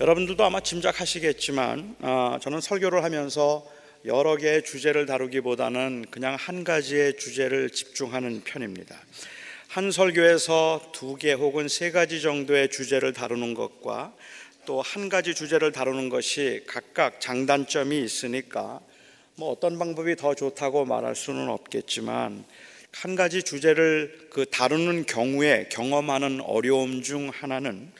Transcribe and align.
여러분들도 0.00 0.42
아마 0.42 0.60
짐작하시겠지만 0.60 1.96
어, 2.00 2.38
저는 2.40 2.62
설교를 2.62 3.04
하면서 3.04 3.70
여러 4.06 4.36
개의 4.36 4.64
주제를 4.64 5.04
다루기보다는 5.04 6.06
그냥 6.10 6.36
한 6.40 6.64
가지의 6.64 7.18
주제를 7.18 7.68
집중하는 7.68 8.40
편입니다. 8.42 8.98
한 9.68 9.90
설교에서 9.90 10.90
두 10.94 11.18
개 11.18 11.34
혹은 11.34 11.68
세 11.68 11.90
가지 11.90 12.22
정도의 12.22 12.70
주제를 12.70 13.12
다루는 13.12 13.52
것과 13.52 14.14
또 14.64 14.80
한 14.80 15.10
가지 15.10 15.34
주제를 15.34 15.70
다루는 15.70 16.08
것이 16.08 16.64
각각 16.66 17.20
장단점이 17.20 18.02
있으니까 18.02 18.80
뭐 19.36 19.50
어떤 19.52 19.78
방법이 19.78 20.16
더 20.16 20.34
좋다고 20.34 20.86
말할 20.86 21.14
수는 21.14 21.50
없겠지만 21.50 22.46
한 22.92 23.16
가지 23.16 23.42
주제를 23.42 24.28
그 24.30 24.46
다루는 24.46 25.04
경우에 25.04 25.68
경험하는 25.70 26.40
어려움 26.40 27.02
중 27.02 27.28
하나는 27.28 27.92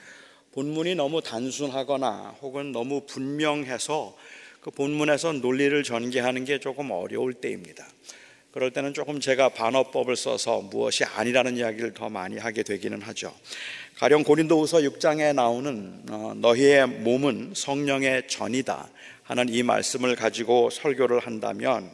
본문이 0.52 0.96
너무 0.96 1.22
단순하거나 1.22 2.36
혹은 2.42 2.72
너무 2.72 3.02
분명해서 3.06 4.16
그 4.60 4.70
본문에서 4.70 5.34
논리를 5.34 5.82
전개하는 5.82 6.44
게 6.44 6.58
조금 6.58 6.90
어려울 6.90 7.34
때입니다. 7.34 7.86
그럴 8.50 8.72
때는 8.72 8.92
조금 8.92 9.20
제가 9.20 9.50
반어법을 9.50 10.16
써서 10.16 10.60
무엇이 10.60 11.04
아니라는 11.04 11.56
이야기를 11.56 11.94
더 11.94 12.08
많이 12.08 12.36
하게 12.36 12.64
되기는 12.64 13.00
하죠. 13.00 13.32
가령 13.96 14.24
고린도후서 14.24 14.78
6장에 14.78 15.32
나오는 15.34 16.02
어, 16.10 16.34
너희의 16.34 16.88
몸은 16.88 17.52
성령의 17.54 18.26
전이다 18.26 18.90
하는 19.22 19.48
이 19.48 19.62
말씀을 19.62 20.16
가지고 20.16 20.68
설교를 20.70 21.20
한다면 21.20 21.88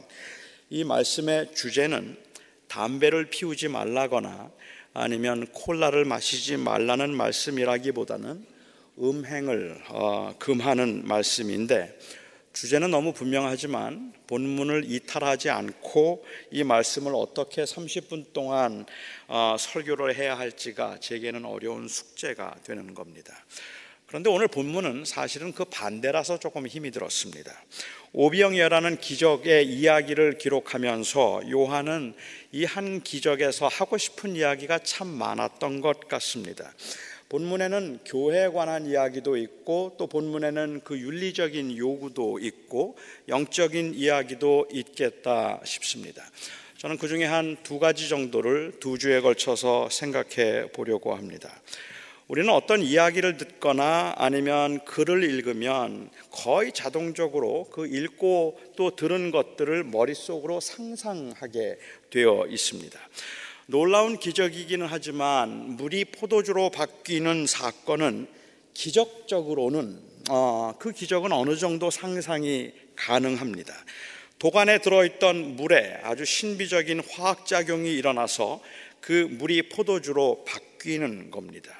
이 0.71 0.83
말씀의 0.83 1.55
주제는 1.55 2.17
담배를 2.69 3.27
피우지 3.27 3.69
말라거나 3.69 4.51
아니면 4.99 5.47
콜라를 5.49 6.07
마시지 6.07 6.57
말라는 6.57 7.15
말씀이라기보다는 7.15 8.47
음행을 8.99 9.83
어, 9.91 10.35
금하는 10.39 11.07
말씀인데 11.07 11.99
주제는 12.55 12.91
너무 12.91 13.13
분명하지만 13.13 14.15
본문을 14.27 14.85
이탈하지 14.87 15.51
않고 15.51 16.25
이 16.51 16.65
말씀을 16.65 17.13
어떻게 17.15 17.65
30분 17.65 18.33
동안 18.33 18.87
어, 19.29 19.57
설교를 19.59 20.17
해야 20.17 20.39
할지가 20.39 20.99
제게는 21.01 21.45
어려운 21.45 21.89
숙제가 21.89 22.57
되는 22.65 22.95
겁니다. 22.95 23.35
그런데 24.07 24.31
오늘 24.31 24.47
본문은 24.47 25.05
사실은 25.05 25.53
그 25.53 25.65
반대라서 25.65 26.39
조금 26.39 26.67
힘이 26.67 26.93
들었습니다. 26.93 27.53
오비영이라는 28.13 28.99
기적의 28.99 29.67
이야기를 29.67 30.39
기록하면서 30.39 31.51
요한은 31.51 32.15
이 32.57 32.65
한 32.65 33.03
기적에서 33.03 33.69
하고 33.69 33.99
싶은 33.99 34.35
이야기가 34.35 34.79
참 34.79 35.09
많았던 35.09 35.83
것 35.83 36.09
같습니다. 36.09 36.73
본문에는 37.29 37.99
교회에 38.07 38.49
관한 38.49 38.87
이야기도 38.87 39.37
있고 39.37 39.95
또 39.99 40.07
본문에는 40.07 40.81
그 40.83 40.99
윤리적인 40.99 41.77
요구도 41.77 42.39
있고 42.39 42.97
영적인 43.29 43.95
이야기도 43.95 44.69
있겠다 44.73 45.61
싶습니다. 45.65 46.23
저는 46.79 46.97
그 46.97 47.09
중에 47.09 47.25
한 47.25 47.57
두 47.63 47.79
가지 47.79 48.09
정도를 48.09 48.75
두 48.81 48.97
주에 48.97 49.21
걸쳐서 49.21 49.89
생각해 49.91 50.69
보려고 50.73 51.15
합니다. 51.15 51.61
우리는 52.29 52.53
어떤 52.53 52.83
이야기를 52.83 53.37
듣거나 53.37 54.15
아니면 54.17 54.85
글을 54.85 55.23
읽으면 55.23 56.11
거의 56.33 56.73
자동적으로 56.73 57.69
그 57.71 57.87
읽고 57.87 58.59
또 58.75 58.97
들은 58.97 59.31
것들을 59.31 59.85
머릿속으로 59.85 60.59
상상하게 60.59 61.79
되어 62.11 62.47
있습니다. 62.49 62.99
놀라운 63.67 64.19
기적이기는 64.19 64.87
하지만 64.91 65.77
물이 65.77 66.07
포도주로 66.07 66.71
바뀌는 66.71 67.47
사건은 67.47 68.27
기적적으로는 68.75 70.01
어, 70.29 70.75
그 70.81 70.91
기적은 70.91 71.31
어느 71.31 71.57
정도 71.57 71.93
상상이 71.93 72.73
가능합니다. 72.97 73.73
도관에 74.41 74.79
들어있던 74.79 75.55
물에 75.55 76.01
아주 76.03 76.25
신비적인 76.25 77.03
화학작용이 77.09 77.95
일어나서 77.95 78.61
그 79.01 79.13
물이 79.13 79.69
포도주로 79.69 80.45
바뀌는 80.45 81.31
겁니다. 81.31 81.73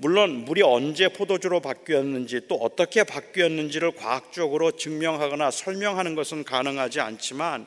물론 0.00 0.44
물이 0.44 0.62
언제 0.62 1.08
포도주로 1.08 1.58
바뀌었는지 1.58 2.42
또 2.46 2.54
어떻게 2.54 3.02
바뀌었는지를 3.02 3.96
과학적으로 3.96 4.70
증명하거나 4.70 5.50
설명하는 5.50 6.14
것은 6.14 6.44
가능하지 6.44 7.00
않지만 7.00 7.66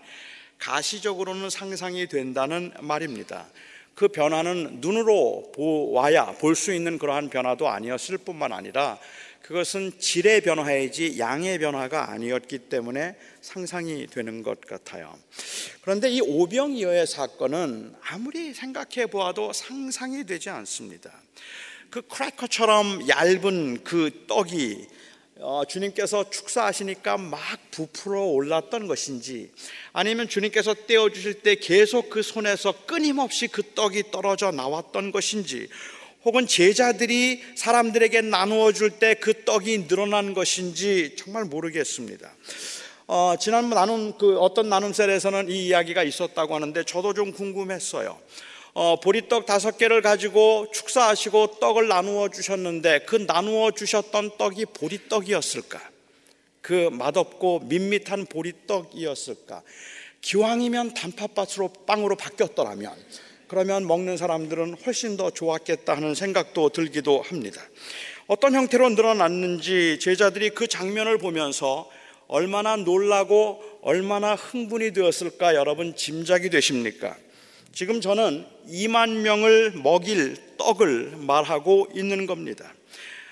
가시적으로는 0.58 1.50
상상이 1.50 2.08
된다는 2.08 2.72
말입니다. 2.80 3.50
그 3.96 4.08
변화는 4.08 4.78
눈으로 4.80 5.52
보아야 5.53 6.28
볼 6.38 6.56
수 6.56 6.74
있는 6.74 6.97
그러한 6.97 7.30
변화도 7.30 7.68
아니었을 7.68 8.20
뿐만 8.20 8.53
아니라 8.53 8.97
그것은 9.41 10.00
질의 10.00 10.40
변화이지 10.40 11.20
양의 11.20 11.59
변화가 11.59 12.12
아니었기 12.12 12.59
때문에 12.59 13.18
상상이 13.41 14.08
되는 14.08 14.41
것 14.41 14.62
같아요. 14.62 15.14
그런데 15.81 16.09
이 16.09 16.22
오병이어의 16.22 17.08
사건은 17.08 17.94
아무리 18.03 18.53
생각해 18.53 19.08
보아도 19.08 19.52
상상이 19.52 20.24
되지 20.24 20.50
않습니다. 20.50 21.12
그 21.91 22.02
크래커처럼 22.03 23.09
얇은 23.09 23.84
그 23.84 24.25
떡이 24.28 24.88
어, 25.40 25.63
주님께서 25.68 26.29
축사하시니까 26.29 27.18
막 27.18 27.40
부풀어 27.72 28.22
올랐던 28.28 28.88
것인지 28.88 29.52
아니면 29.91 30.29
주님께서 30.29 30.74
떼어 30.88 31.09
주실 31.09 31.41
때 31.41 31.56
계속 31.56 32.09
그 32.09 32.22
손에서 32.22 32.74
끊임없이 32.85 33.47
그 33.47 33.62
떡이 33.75 34.12
떨어져 34.12 34.52
나왔던 34.52 35.12
것인지 35.12 35.68
혹은 36.24 36.47
제자들이 36.47 37.44
사람들에게 37.56 38.22
나누어 38.22 38.72
줄 38.72 38.91
때 38.91 39.16
그 39.16 39.44
떡이 39.44 39.88
늘어난 39.90 40.34
것인지 40.34 41.16
정말 41.18 41.44
모르겠습니다. 41.44 42.31
어, 43.08 43.34
지난 43.38 43.69
나눔 43.69 44.18
그 44.18 44.40
어떤 44.40 44.69
나눔셀에서는 44.69 45.50
이 45.50 45.66
이야기가 45.68 46.03
있었다고 46.03 46.56
하는데 46.56 46.84
저도 46.85 47.13
좀 47.13 47.34
궁금했어요. 47.34 48.18
어, 48.74 49.00
보리떡 49.02 49.46
다섯 49.46 49.78
개를 49.78 50.02
가지고 50.02 50.68
축사하시고 50.72 51.59
떡을 51.59 51.90
나누어 51.90 52.30
주셨는데 52.30 53.00
그 53.00 53.18
나누어 53.28 53.72
주셨던 53.72 54.38
떡이 54.38 54.66
보리떡이었을까? 54.68 55.82
그 56.62 56.90
맛없고 56.92 57.59
밋밋한 57.66 58.28
보리떡이었을까? 58.28 59.62
기왕이면 60.22 60.94
단팥밭으로 60.94 61.74
빵으로 61.86 62.16
바뀌었더라면 62.16 62.94
그러면 63.48 63.86
먹는 63.86 64.16
사람들은 64.16 64.78
훨씬 64.86 65.18
더 65.18 65.32
좋았겠다 65.32 65.94
하는 65.98 66.16
생각도 66.16 66.70
들기도 66.70 67.22
합니다. 67.22 67.62
어떤 68.28 68.53
형태로 68.56 68.92
늘어났는지 68.92 70.00
제자들이 70.00 70.52
그 70.52 70.68
장면을 70.68 71.18
보면서 71.18 71.90
얼마나 72.28 72.78
놀라고 72.78 73.62
얼마나 73.82 74.36
흥분이 74.36 74.94
되었을까 74.94 75.56
여러분 75.56 75.98
짐작이 75.98 76.50
되십니까? 76.50 77.18
지금 77.74 78.02
저는 78.02 78.46
2만 78.68 79.22
명을 79.22 79.72
먹일 79.82 80.36
떡을 80.58 81.14
말하고 81.18 81.88
있는 81.96 82.26
겁니다. 82.26 82.74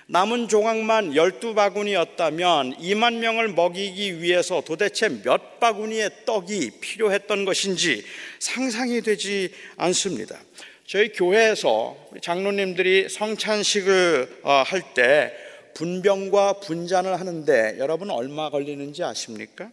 남은 0.07 0.47
조각만 0.47 1.11
12바구니였다면 1.11 2.79
2만 2.79 3.17
명을 3.17 3.49
먹이기 3.49 4.21
위해서 4.21 4.61
도대체 4.61 5.09
몇 5.23 5.59
바구니의 5.59 6.09
떡이 6.25 6.71
필요했던 6.79 7.45
것인지 7.45 8.03
상상이 8.39 9.01
되지 9.01 9.51
않습니다. 9.75 10.39
저희 10.87 11.11
교회에서 11.11 11.95
장로님들이 12.21 13.09
성찬식을 13.09 14.39
어, 14.41 14.63
할때 14.65 15.31
분병과 15.75 16.61
분잔을 16.61 17.19
하는데 17.19 17.75
여러분 17.77 18.09
얼마 18.09 18.49
걸리는지 18.49 19.03
아십니까? 19.03 19.69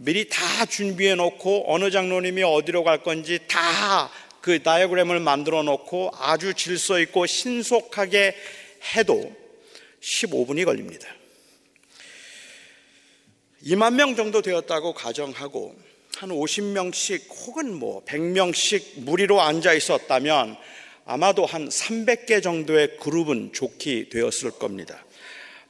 미리 0.00 0.28
다 0.28 0.64
준비해 0.66 1.14
놓고 1.14 1.72
어느 1.72 1.90
장로님이 1.90 2.42
어디로 2.42 2.84
갈 2.84 3.02
건지 3.02 3.40
다 3.46 4.10
그 4.40 4.62
다이어그램을 4.62 5.20
만들어 5.20 5.62
놓고 5.62 6.12
아주 6.16 6.54
질서 6.54 7.00
있고 7.00 7.26
신속하게 7.26 8.34
해도 8.96 9.36
15분이 10.00 10.64
걸립니다. 10.64 11.06
2만 13.64 13.94
명 13.94 14.16
정도 14.16 14.40
되었다고 14.40 14.94
가정하고 14.94 15.76
한 16.16 16.30
50명씩 16.30 17.46
혹은 17.46 17.74
뭐 17.74 18.04
100명씩 18.04 19.00
무리로 19.00 19.40
앉아 19.40 19.74
있었다면 19.74 20.56
아마도 21.04 21.44
한 21.44 21.68
300개 21.68 22.42
정도의 22.42 22.96
그룹은 22.98 23.52
좋게 23.52 24.08
되었을 24.08 24.52
겁니다. 24.52 25.04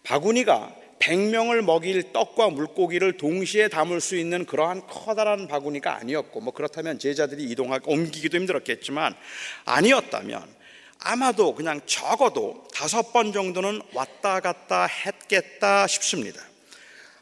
바구니가 0.05 0.75
100명을 1.01 1.63
먹일 1.63 2.13
떡과 2.13 2.51
물고기를 2.51 3.17
동시에 3.17 3.69
담을 3.69 4.01
수 4.01 4.17
있는 4.17 4.45
그러한 4.45 4.87
커다란 4.87 5.49
바구니가 5.49 5.97
아니었고 5.97 6.41
뭐 6.41 6.53
그렇다면 6.53 6.99
제자들이 6.99 7.45
이동하고 7.45 7.93
옮기기도 7.93 8.37
힘들었겠지만 8.37 9.15
아니었다면 9.65 10.59
아마도 11.01 11.55
그냥 11.55 11.81
적어도 11.87 12.67
다섯 12.75 13.13
번 13.13 13.33
정도는 13.33 13.81
왔다 13.95 14.41
갔다 14.41 14.87
했겠다 14.87 15.87
싶습니다. 15.87 16.43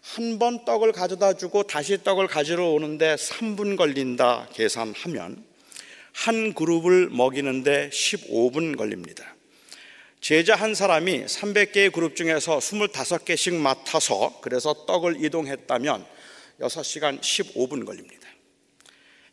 한 0.02 0.38
번 0.38 0.64
떡을 0.64 0.93
가져다 0.93 1.34
주고 1.34 1.64
다시 1.64 2.02
떡을 2.02 2.29
가지러 2.29 2.70
오는데 2.70 3.17
3분 3.17 3.76
걸린다 3.76 4.49
계산하면 4.55 5.44
한 6.12 6.55
그룹을 6.55 7.11
먹이는데 7.11 7.90
15분 7.90 8.76
걸립니다. 8.79 9.35
제자 10.26 10.56
한 10.56 10.75
사람이 10.75 11.26
300개의 11.26 11.93
그룹 11.93 12.17
중에서 12.17 12.58
25개씩 12.58 13.55
맡아서 13.55 14.40
그래서 14.40 14.75
떡을 14.84 15.25
이동했다면 15.25 16.05
6시간 16.62 17.20
15분 17.20 17.87
걸립니다. 17.87 18.28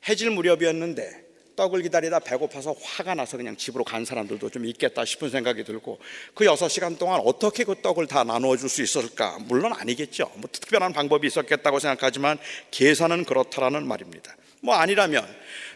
해질 0.08 0.30
무렵이었는데 0.30 1.24
떡을 1.56 1.82
기다리다 1.82 2.20
배고파서 2.20 2.76
화가 2.80 3.16
나서 3.16 3.38
그냥 3.38 3.58
집으로 3.58 3.84
간 3.84 4.06
사람들도 4.06 4.52
좀 4.52 4.68
있겠다 4.68 5.04
싶은 5.04 5.32
생각이 5.32 5.64
들고 5.64 5.98
그 6.36 6.46
6시간 6.46 7.00
동안 7.00 7.22
어떻게 7.26 7.64
그 7.64 7.74
떡을 7.82 8.06
다 8.06 8.24
나누어 8.24 8.56
줄 8.56 8.70
수 8.70 8.84
있을까? 8.84 9.40
물론 9.48 9.74
아니겠죠. 9.74 10.32
뭐 10.36 10.48
특별한 10.52 10.94
방법이 10.94 11.26
있었겠다고 11.26 11.80
생각하지만 11.80 12.38
계산은 12.70 13.26
그렇다라는 13.26 13.88
말입니다. 13.88 14.36
뭐 14.62 14.76
아니라면 14.76 15.28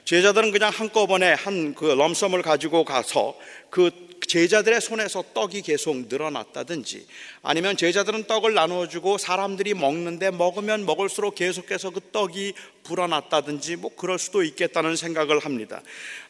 제자들은 0.05 0.51
그냥 0.51 0.71
한꺼번에 0.71 1.33
한 1.33 1.73
그 1.73 1.85
럼섬을 1.85 2.43
가지고 2.43 2.85
가서 2.85 3.35
그 3.71 4.06
제자들의 4.27 4.81
손에서 4.81 5.23
떡이 5.33 5.61
계속 5.61 6.07
늘어났다든지 6.07 7.07
아니면 7.41 7.77
제자들은 7.77 8.25
떡을 8.25 8.53
나누어 8.53 8.87
주고 8.87 9.17
사람들이 9.17 9.73
먹는데 9.73 10.31
먹으면 10.31 10.85
먹을수록 10.85 11.35
계속해서 11.35 11.91
그 11.91 12.01
떡이 12.11 12.53
불어났다든지 12.87 13.75
뭐 13.75 13.91
그럴 13.95 14.17
수도 14.17 14.43
있겠다는 14.43 14.95
생각을 14.95 15.39
합니다. 15.39 15.81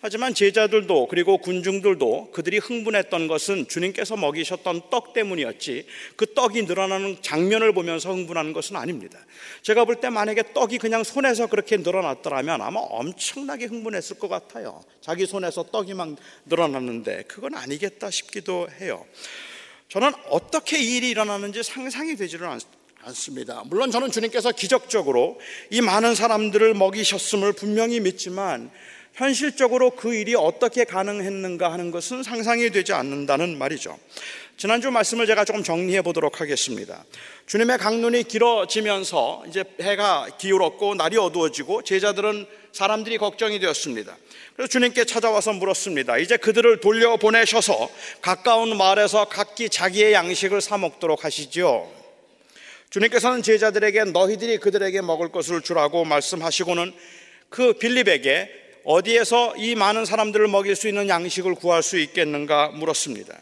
하지만 0.01 0.33
제자들도 0.33 1.07
그리고 1.07 1.37
군중들도 1.37 2.31
그들이 2.31 2.57
흥분했던 2.57 3.27
것은 3.27 3.67
주님께서 3.67 4.17
먹이셨던 4.17 4.89
떡 4.89 5.13
때문이었지 5.13 5.85
그 6.15 6.33
떡이 6.33 6.63
늘어나는 6.63 7.17
장면을 7.21 7.73
보면서 7.73 8.11
흥분하는 8.11 8.53
것은 8.53 8.75
아닙니다. 8.75 9.19
제가 9.61 9.85
볼 9.85 9.97
때 9.97 10.09
만약에 10.09 10.53
떡이 10.53 10.77
그냥 10.77 11.03
손에서 11.03 11.47
그렇게 11.47 11.77
늘어났더라면 11.77 12.61
아마 12.61 12.79
엄청나게 12.79 13.65
흥분했을 13.65 14.19
것 14.19 14.27
같아요. 14.27 14.83
자기 15.01 15.25
손에서 15.25 15.63
떡이 15.63 15.93
막 15.93 16.15
늘어났는데 16.45 17.23
그건 17.27 17.55
아니겠다 17.55 18.09
싶기도 18.11 18.67
해요. 18.79 19.05
저는 19.89 20.11
어떻게 20.29 20.79
이 20.79 20.97
일이 20.97 21.09
일어나는지 21.09 21.63
상상이 21.63 22.15
되지를 22.15 22.47
않습니다. 23.03 23.63
물론 23.65 23.91
저는 23.91 24.11
주님께서 24.11 24.51
기적적으로 24.51 25.39
이 25.69 25.81
많은 25.81 26.15
사람들을 26.15 26.73
먹이셨음을 26.73 27.53
분명히 27.53 27.99
믿지만 27.99 28.71
현실적으로 29.13 29.91
그 29.91 30.13
일이 30.13 30.35
어떻게 30.35 30.83
가능했는가 30.83 31.71
하는 31.71 31.89
것은 31.89 32.21
상상이 32.21 32.69
되지 32.69 32.93
않는다는 32.93 33.57
말이죠. 33.57 33.97
지난주 34.57 34.91
말씀을 34.91 35.25
제가 35.27 35.45
조금 35.45 35.63
정리해 35.63 36.01
보도록 36.01 36.41
하겠습니다. 36.41 37.03
주님의 37.45 37.77
강눈이 37.77 38.23
길어지면서 38.23 39.43
이제 39.47 39.63
해가 39.81 40.27
기울었고 40.37 40.95
날이 40.95 41.17
어두워지고 41.17 41.83
제자들은 41.83 42.45
사람들이 42.73 43.17
걱정이 43.17 43.59
되었습니다. 43.59 44.15
그래서 44.55 44.69
주님께 44.69 45.05
찾아와서 45.05 45.53
물었습니다. 45.53 46.17
이제 46.17 46.37
그들을 46.37 46.79
돌려보내셔서 46.79 47.89
가까운 48.21 48.77
마을에서 48.77 49.25
각기 49.25 49.69
자기의 49.69 50.13
양식을 50.13 50.61
사 50.61 50.77
먹도록 50.77 51.23
하시지요. 51.23 51.97
주님께서는 52.89 53.41
제자들에게 53.43 54.05
너희들이 54.05 54.57
그들에게 54.59 55.01
먹을 55.01 55.29
것을 55.29 55.61
주라고 55.61 56.05
말씀하시고는 56.05 56.93
그 57.49 57.73
빌립에게 57.73 58.49
어디에서 58.85 59.55
이 59.57 59.75
많은 59.75 60.05
사람들을 60.05 60.47
먹일 60.47 60.75
수 60.75 60.87
있는 60.87 61.09
양식을 61.09 61.55
구할 61.55 61.83
수 61.83 61.97
있겠는가 61.97 62.69
물었습니다. 62.69 63.37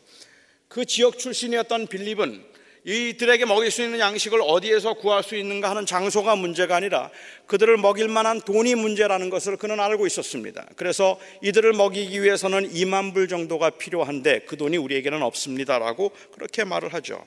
그 0.68 0.86
지역 0.86 1.20
출신이었던 1.20 1.88
빌립은 1.88 2.44
이들에게 2.86 3.46
먹일 3.46 3.72
수 3.72 3.82
있는 3.84 4.00
양식을 4.00 4.42
어디에서 4.44 4.96
구할 4.96 5.24
수 5.24 5.36
있는가 5.36 5.70
하는 5.70 5.86
장소가 5.86 6.36
문제가 6.36 6.76
아니라 6.76 7.10
그들을 7.48 7.78
먹일 7.78 8.08
만한 8.08 8.42
돈이 8.42 8.76
문제라는 8.76 9.30
것을 9.32 9.58
그는 9.58 9.80
알고 9.80 10.06
있었습니다. 10.06 10.66
그래서 10.76 11.20
이들을 11.42 11.74
먹이기 11.74 12.22
위해서는 12.22 12.72
2만 12.72 13.14
불 13.14 13.28
정도가 13.28 13.72
필요한데 13.72 14.42
그 14.42 14.58
돈이 14.58 14.78
우리에게는 14.78 15.24
없습니다라고 15.24 16.12
그렇게 16.34 16.64
말을 16.64 16.94
하죠. 16.94 17.24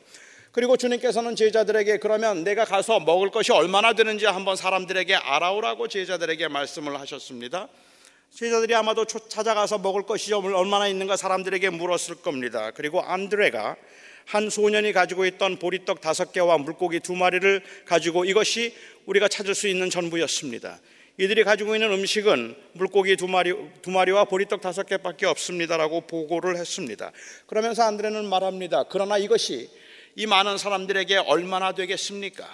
그리고 0.58 0.76
주님께서는 0.76 1.36
제자들에게 1.36 1.98
그러면 1.98 2.42
내가 2.42 2.64
가서 2.64 2.98
먹을 2.98 3.30
것이 3.30 3.52
얼마나 3.52 3.92
되는지 3.92 4.26
한번 4.26 4.56
사람들에게 4.56 5.14
알아오라고 5.14 5.86
제자들에게 5.86 6.48
말씀을 6.48 6.98
하셨습니다. 6.98 7.68
제자들이 8.32 8.74
아마도 8.74 9.04
찾아가서 9.04 9.78
먹을 9.78 10.02
것이 10.02 10.34
얼마나 10.34 10.88
있는가 10.88 11.16
사람들에게 11.16 11.70
물었을 11.70 12.16
겁니다. 12.16 12.72
그리고 12.72 13.00
안드레가 13.00 13.76
한 14.24 14.50
소년이 14.50 14.92
가지고 14.92 15.26
있던 15.26 15.60
보리떡 15.60 16.00
다섯 16.00 16.32
개와 16.32 16.58
물고기 16.58 16.98
두 16.98 17.14
마리를 17.14 17.62
가지고 17.84 18.24
이것이 18.24 18.74
우리가 19.06 19.28
찾을 19.28 19.54
수 19.54 19.68
있는 19.68 19.90
전부였습니다. 19.90 20.80
이들이 21.18 21.44
가지고 21.44 21.76
있는 21.76 21.92
음식은 21.92 22.56
물고기 22.72 23.16
두 23.16 23.28
마리 23.28 23.54
두 23.80 23.92
마리와 23.92 24.24
보리떡 24.24 24.60
다섯 24.60 24.86
개밖에 24.86 25.26
없습니다라고 25.26 26.00
보고를 26.00 26.56
했습니다. 26.56 27.12
그러면서 27.46 27.84
안드레는 27.84 28.28
말합니다. 28.28 28.86
그러나 28.88 29.18
이것이 29.18 29.68
이 30.18 30.26
많은 30.26 30.58
사람들에게 30.58 31.16
얼마나 31.18 31.70
되겠습니까? 31.70 32.44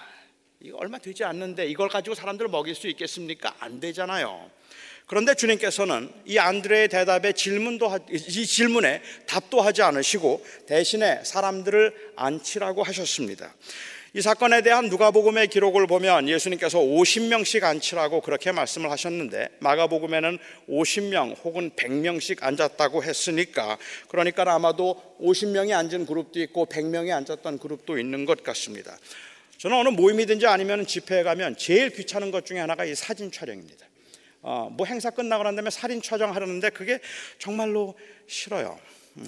이거 0.60 0.76
얼마 0.76 0.98
되지 0.98 1.24
않는데 1.24 1.66
이걸 1.66 1.88
가지고 1.88 2.14
사람들을 2.14 2.50
먹일 2.50 2.74
수 2.74 2.88
있겠습니까? 2.88 3.54
안 3.58 3.80
되잖아요. 3.80 4.50
그런데 5.06 5.34
주님께서는 5.34 6.12
이 6.26 6.36
안드레의 6.36 6.88
대답에 6.88 7.32
질문도 7.32 8.00
이 8.10 8.44
질문에 8.44 9.00
답도 9.26 9.62
하지 9.62 9.80
않으시고 9.80 10.44
대신에 10.66 11.24
사람들을 11.24 12.12
안치라고 12.16 12.82
하셨습니다. 12.82 13.54
이 14.16 14.20
사건에 14.20 14.62
대한 14.62 14.90
누가복음의 14.90 15.48
기록을 15.48 15.88
보면 15.88 16.28
예수님께서 16.28 16.78
50명씩 16.78 17.64
앉히라고 17.64 18.20
그렇게 18.20 18.52
말씀을 18.52 18.88
하셨는데 18.92 19.48
마가복음에는 19.58 20.38
50명 20.68 21.34
혹은 21.42 21.72
100명씩 21.72 22.44
앉았다고 22.44 23.02
했으니까 23.02 23.76
그러니까 24.06 24.44
아마도 24.54 25.16
50명이 25.20 25.72
앉은 25.72 26.06
그룹도 26.06 26.38
있고 26.42 26.66
100명이 26.66 27.10
앉았던 27.10 27.58
그룹도 27.58 27.98
있는 27.98 28.24
것 28.24 28.44
같습니다. 28.44 28.96
저는 29.58 29.78
어느 29.78 29.88
모임이든지 29.88 30.46
아니면 30.46 30.86
집회에 30.86 31.24
가면 31.24 31.56
제일 31.56 31.90
귀찮은 31.90 32.30
것 32.30 32.46
중에 32.46 32.60
하나가 32.60 32.84
이 32.84 32.94
사진 32.94 33.32
촬영입니다. 33.32 33.84
어, 34.42 34.68
뭐 34.70 34.86
행사 34.86 35.10
끝나고 35.10 35.42
난 35.42 35.56
다음에 35.56 35.70
사진 35.70 36.00
촬영하려는데 36.00 36.70
그게 36.70 37.00
정말로 37.40 37.96
싫어요. 38.28 38.78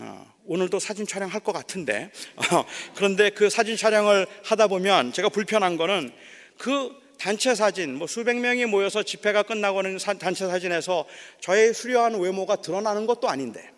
어, 0.01 0.35
오늘도 0.47 0.79
사진 0.79 1.07
촬영할 1.07 1.41
것 1.41 1.53
같은데 1.53 2.11
어, 2.37 2.65
그런데 2.95 3.31
그 3.31 3.49
사진 3.49 3.77
촬영을 3.77 4.27
하다 4.45 4.67
보면 4.67 5.13
제가 5.13 5.29
불편한 5.29 5.77
거는 5.77 6.13
그 6.59 6.91
단체 7.19 7.55
사진 7.55 7.95
뭐 7.95 8.07
수백 8.07 8.37
명이 8.39 8.67
모여서 8.67 9.03
집회가 9.03 9.43
끝나고는 9.43 9.99
단체 10.19 10.47
사진에서 10.47 11.07
저의 11.41 11.73
수려한 11.73 12.19
외모가 12.21 12.57
드러나는 12.57 13.07
것도 13.07 13.29
아닌데 13.29 13.71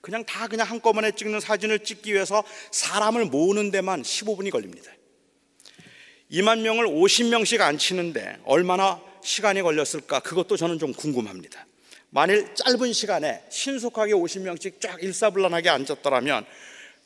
그냥 0.00 0.24
다 0.24 0.48
그냥 0.48 0.68
한꺼번에 0.68 1.12
찍는 1.12 1.40
사진을 1.40 1.80
찍기 1.80 2.12
위해서 2.12 2.42
사람을 2.72 3.26
모으는 3.26 3.70
데만 3.70 4.02
15분이 4.02 4.50
걸립니다. 4.50 4.90
2만 6.30 6.60
명을 6.60 6.86
50명씩 6.86 7.60
앉히는데 7.60 8.40
얼마나 8.44 9.00
시간이 9.22 9.62
걸렸을까? 9.62 10.20
그것도 10.20 10.56
저는 10.56 10.78
좀 10.80 10.92
궁금합니다. 10.92 11.66
만일 12.14 12.54
짧은 12.54 12.92
시간에 12.92 13.42
신속하게 13.48 14.12
50명씩 14.12 14.82
쫙 14.82 15.02
일사불란하게 15.02 15.70
앉았더라면 15.70 16.44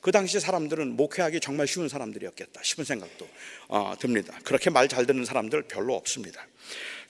그 0.00 0.10
당시 0.10 0.40
사람들은 0.40 0.96
목회하기 0.96 1.38
정말 1.38 1.68
쉬운 1.68 1.88
사람들이었겠다 1.88 2.60
싶은 2.64 2.84
생각도 2.84 3.28
어, 3.68 3.94
듭니다. 4.00 4.36
그렇게 4.42 4.68
말 4.68 4.88
잘 4.88 5.06
듣는 5.06 5.24
사람들 5.24 5.62
별로 5.62 5.94
없습니다. 5.94 6.44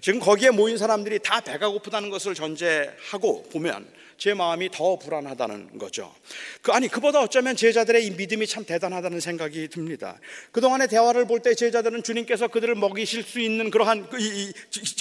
지금 0.00 0.20
거기에 0.20 0.50
모인 0.50 0.78
사람들이 0.78 1.18
다 1.20 1.40
배가 1.40 1.68
고프다는 1.68 2.10
것을 2.10 2.34
전제하고 2.34 3.44
보면 3.50 3.86
제 4.18 4.32
마음이 4.32 4.70
더 4.70 4.96
불안하다는 4.96 5.78
거죠. 5.78 6.14
그 6.62 6.72
아니 6.72 6.88
그보다 6.88 7.20
어쩌면 7.20 7.54
제자들의 7.54 8.06
이 8.06 8.10
믿음이 8.12 8.46
참 8.46 8.64
대단하다는 8.64 9.20
생각이 9.20 9.68
듭니다. 9.68 10.18
그 10.52 10.60
동안의 10.60 10.88
대화를 10.88 11.26
볼 11.26 11.40
때 11.40 11.54
제자들은 11.54 12.02
주님께서 12.02 12.48
그들을 12.48 12.74
먹이실 12.76 13.22
수 13.22 13.40
있는 13.40 13.70
그러한 13.70 14.08
그, 14.08 14.18
이, 14.18 14.48
이, 14.48 14.52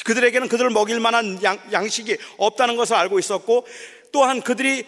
그들에게는 0.03 0.49
그들을 0.49 0.69
먹일 0.71 0.99
만한 0.99 1.41
양, 1.43 1.57
양식이 1.71 2.17
없다는 2.37 2.75
것을 2.75 2.95
알고 2.95 3.17
있었고 3.19 3.65
또한 4.11 4.41
그들이 4.41 4.85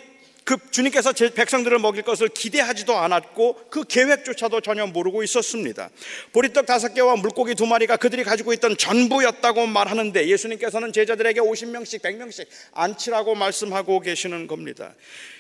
그 0.48 0.56
주님께서 0.72 1.12
제 1.12 1.34
백성들을 1.34 1.78
먹일 1.80 2.04
것을 2.04 2.30
기대하지도 2.30 2.98
않았고 2.98 3.66
그 3.70 3.84
계획조차도 3.84 4.62
전혀 4.62 4.88
모르고 4.88 5.22
있었습니다. 5.24 5.90
보리떡 6.32 6.66
다섯 6.66 6.94
개와 6.94 7.18
물고기 7.18 7.54
두 7.54 7.66
마리가 7.66 7.98
그들이 7.98 8.24
가지고 8.24 8.54
있던 8.54 8.78
전부였다고 8.78 9.68
말하는데 9.68 10.26
예수님께서는 10.26 10.94
제자들에게 10.94 11.42
50명씩 11.42 12.02
100명씩 12.02 12.48
안치라고 12.72 13.36
말씀하고 13.36 14.00
계시는 14.00 14.48
겁니다. 14.48 14.96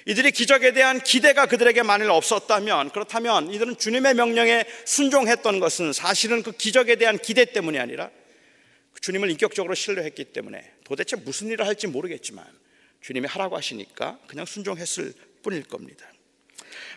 이들이 0.07 0.31
기적에 0.31 0.73
대한 0.73 0.99
기대가 0.99 1.45
그들에게 1.45 1.83
만일 1.83 2.11
없었다면 2.11 2.89
그렇다면 2.89 3.53
이들은 3.53 3.77
주님의 3.77 4.13
명령에 4.13 4.65
순종했던 4.83 5.61
것은 5.61 5.93
사실은 5.93 6.43
그 6.43 6.51
기적에 6.51 6.97
대한 6.97 7.17
기대 7.17 7.45
때문이 7.45 7.79
아니라 7.79 8.09
주님을 8.99 9.31
인격적으로 9.31 9.73
신뢰했기 9.73 10.25
때문에 10.25 10.69
도대체 10.83 11.15
무슨 11.15 11.47
일을 11.47 11.65
할지 11.65 11.87
모르겠지만 11.87 12.45
주님이 13.01 13.27
하라고 13.27 13.55
하시니까 13.55 14.19
그냥 14.27 14.45
순종했을 14.45 15.13
뿐일 15.43 15.63
겁니다. 15.63 16.05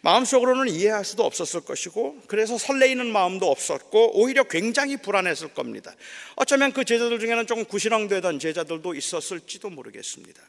마음속으로는 0.02 0.68
이해할 0.72 1.04
수도 1.04 1.24
없었을 1.24 1.60
것이고 1.62 2.22
그래서 2.26 2.56
설레이는 2.56 3.06
마음도 3.12 3.50
없었고 3.50 4.18
오히려 4.20 4.44
굉장히 4.44 4.96
불안했을 4.96 5.52
겁니다. 5.54 5.94
어쩌면 6.36 6.72
그 6.72 6.84
제자들 6.84 7.20
중에는 7.20 7.46
좀 7.46 7.64
구시렁되던 7.64 8.38
제자들도 8.38 8.94
있었을지도 8.94 9.70
모르겠습니다. 9.70 10.42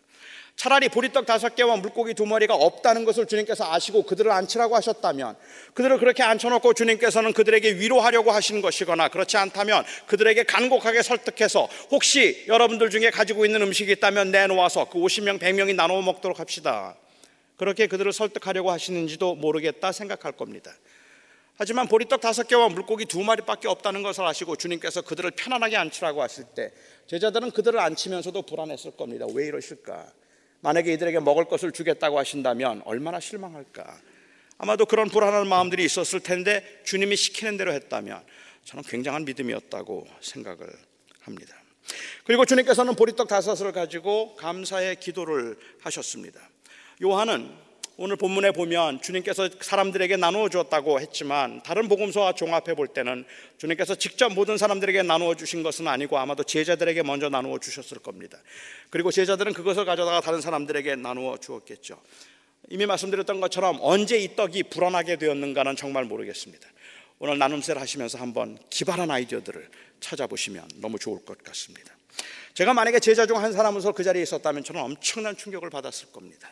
차라리 0.55 0.89
보리떡 0.89 1.25
다섯 1.25 1.55
개와 1.55 1.77
물고기 1.77 2.13
두 2.13 2.25
마리가 2.25 2.53
없다는 2.53 3.03
것을 3.03 3.25
주님께서 3.25 3.71
아시고 3.71 4.03
그들을 4.03 4.29
앉히라고 4.31 4.75
하셨다면 4.75 5.35
그들을 5.73 5.97
그렇게 5.97 6.21
앉혀놓고 6.23 6.73
주님께서는 6.73 7.33
그들에게 7.33 7.77
위로하려고 7.77 8.31
하시는 8.31 8.61
것이거나 8.61 9.07
그렇지 9.07 9.37
않다면 9.37 9.83
그들에게 10.05 10.43
간곡하게 10.43 11.01
설득해서 11.01 11.67
혹시 11.89 12.45
여러분들 12.47 12.89
중에 12.89 13.09
가지고 13.09 13.45
있는 13.45 13.61
음식이 13.63 13.91
있다면 13.93 14.31
내놓아서 14.31 14.89
그 14.89 14.99
50명, 14.99 15.39
100명이 15.39 15.75
나눠 15.75 16.01
먹도록 16.01 16.39
합시다. 16.39 16.95
그렇게 17.57 17.87
그들을 17.87 18.11
설득하려고 18.11 18.71
하시는지도 18.71 19.35
모르겠다 19.35 19.91
생각할 19.91 20.31
겁니다. 20.33 20.71
하지만 21.57 21.87
보리떡 21.87 22.21
다섯 22.21 22.47
개와 22.47 22.69
물고기 22.69 23.05
두 23.05 23.21
마리밖에 23.21 23.67
없다는 23.67 24.01
것을 24.01 24.25
아시고 24.25 24.55
주님께서 24.55 25.01
그들을 25.01 25.29
편안하게 25.31 25.77
앉히라고 25.77 26.21
하실 26.21 26.45
때 26.55 26.71
제자들은 27.05 27.51
그들을 27.51 27.79
앉히면서도 27.79 28.41
불안했을 28.43 28.91
겁니다. 28.91 29.25
왜 29.31 29.45
이러실까? 29.45 30.11
만약에 30.61 30.93
이들에게 30.93 31.19
먹을 31.19 31.45
것을 31.45 31.71
주겠다고 31.71 32.17
하신다면 32.17 32.81
얼마나 32.85 33.19
실망할까. 33.19 33.99
아마도 34.57 34.85
그런 34.85 35.09
불안한 35.09 35.47
마음들이 35.47 35.83
있었을 35.83 36.19
텐데 36.19 36.63
주님이 36.85 37.15
시키는 37.15 37.57
대로 37.57 37.73
했다면 37.73 38.23
저는 38.65 38.83
굉장한 38.83 39.25
믿음이었다고 39.25 40.07
생각을 40.21 40.67
합니다. 41.21 41.55
그리고 42.25 42.45
주님께서는 42.45 42.95
보리떡 42.95 43.27
다섯을 43.27 43.71
가지고 43.71 44.35
감사의 44.35 44.97
기도를 44.99 45.57
하셨습니다. 45.81 46.39
요한은 47.01 47.51
오늘 48.03 48.15
본문에 48.15 48.49
보면 48.49 48.99
주님께서 48.99 49.47
사람들에게 49.61 50.17
나누어 50.17 50.49
주었다고 50.49 50.99
했지만 51.01 51.61
다른 51.61 51.87
복음서와 51.87 52.33
종합해 52.33 52.73
볼 52.73 52.87
때는 52.87 53.25
주님께서 53.59 53.93
직접 53.93 54.33
모든 54.33 54.57
사람들에게 54.57 55.03
나누어 55.03 55.35
주신 55.35 55.61
것은 55.61 55.87
아니고 55.87 56.17
아마도 56.17 56.43
제자들에게 56.43 57.03
먼저 57.03 57.29
나누어 57.29 57.59
주셨을 57.59 57.99
겁니다. 57.99 58.39
그리고 58.89 59.11
제자들은 59.11 59.53
그것을 59.53 59.85
가져다가 59.85 60.19
다른 60.19 60.41
사람들에게 60.41 60.95
나누어 60.95 61.37
주었겠죠. 61.37 62.01
이미 62.71 62.87
말씀드렸던 62.87 63.39
것처럼 63.39 63.77
언제 63.81 64.17
이 64.17 64.35
떡이 64.35 64.63
불어나게 64.63 65.17
되었는가는 65.17 65.75
정말 65.75 66.05
모르겠습니다. 66.05 66.67
오늘 67.19 67.37
나눔세를 67.37 67.79
하시면서 67.79 68.17
한번 68.17 68.57
기발한 68.71 69.11
아이디어들을 69.11 69.69
찾아보시면 69.99 70.67
너무 70.77 70.97
좋을 70.97 71.23
것 71.23 71.43
같습니다. 71.43 71.95
제가 72.55 72.73
만약에 72.73 72.99
제자 72.99 73.27
중 73.27 73.37
한 73.37 73.53
사람으로서 73.53 73.91
그 73.91 74.03
자리에 74.03 74.23
있었다면 74.23 74.63
저는 74.63 74.81
엄청난 74.81 75.37
충격을 75.37 75.69
받았을 75.69 76.11
겁니다. 76.11 76.51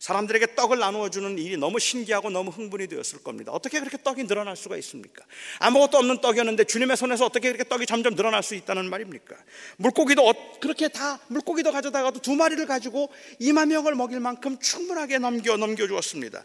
사람들에게 0.00 0.54
떡을 0.54 0.78
나누어 0.78 1.10
주는 1.10 1.38
일이 1.38 1.58
너무 1.58 1.78
신기하고 1.78 2.30
너무 2.30 2.50
흥분이 2.50 2.88
되었을 2.88 3.22
겁니다. 3.22 3.52
어떻게 3.52 3.78
그렇게 3.80 3.98
떡이 4.02 4.26
늘어날 4.26 4.56
수가 4.56 4.78
있습니까? 4.78 5.22
아무것도 5.58 5.98
없는 5.98 6.22
떡이었는데 6.22 6.64
주님의 6.64 6.96
손에서 6.96 7.26
어떻게 7.26 7.52
그렇게 7.52 7.68
떡이 7.68 7.84
점점 7.84 8.14
늘어날 8.14 8.42
수 8.42 8.54
있다는 8.54 8.88
말입니까? 8.88 9.36
물고기도 9.76 10.26
어, 10.26 10.32
그렇게 10.58 10.88
다 10.88 11.20
물고기도 11.28 11.70
가져다가도 11.70 12.20
두 12.20 12.34
마리를 12.34 12.64
가지고 12.64 13.10
2만 13.42 13.68
명을 13.68 13.94
먹일 13.94 14.20
만큼 14.20 14.58
충분하게 14.58 15.18
넘겨 15.18 15.58
넘겨 15.58 15.86
주었습니다. 15.86 16.44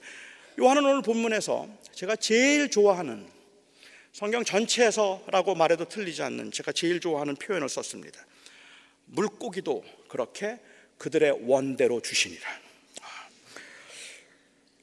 요한은 0.60 0.86
오늘 0.86 1.02
본문에서 1.02 1.70
제가 1.94 2.18
제일 2.18 2.70
좋아하는 2.70 3.26
성경 4.12 4.44
전체에서라고 4.44 5.56
말해도 5.56 5.86
틀리지 5.86 6.24
않는 6.24 6.52
제가 6.52 6.74
제일 6.74 7.00
좋아하는 7.00 7.38
표현을 7.38 7.70
썼습니다. 7.70 8.20
물고기도 9.06 9.82
그렇게 10.10 10.60
그들의 10.98 11.48
원대로 11.48 12.02
주시니라. 12.02 12.65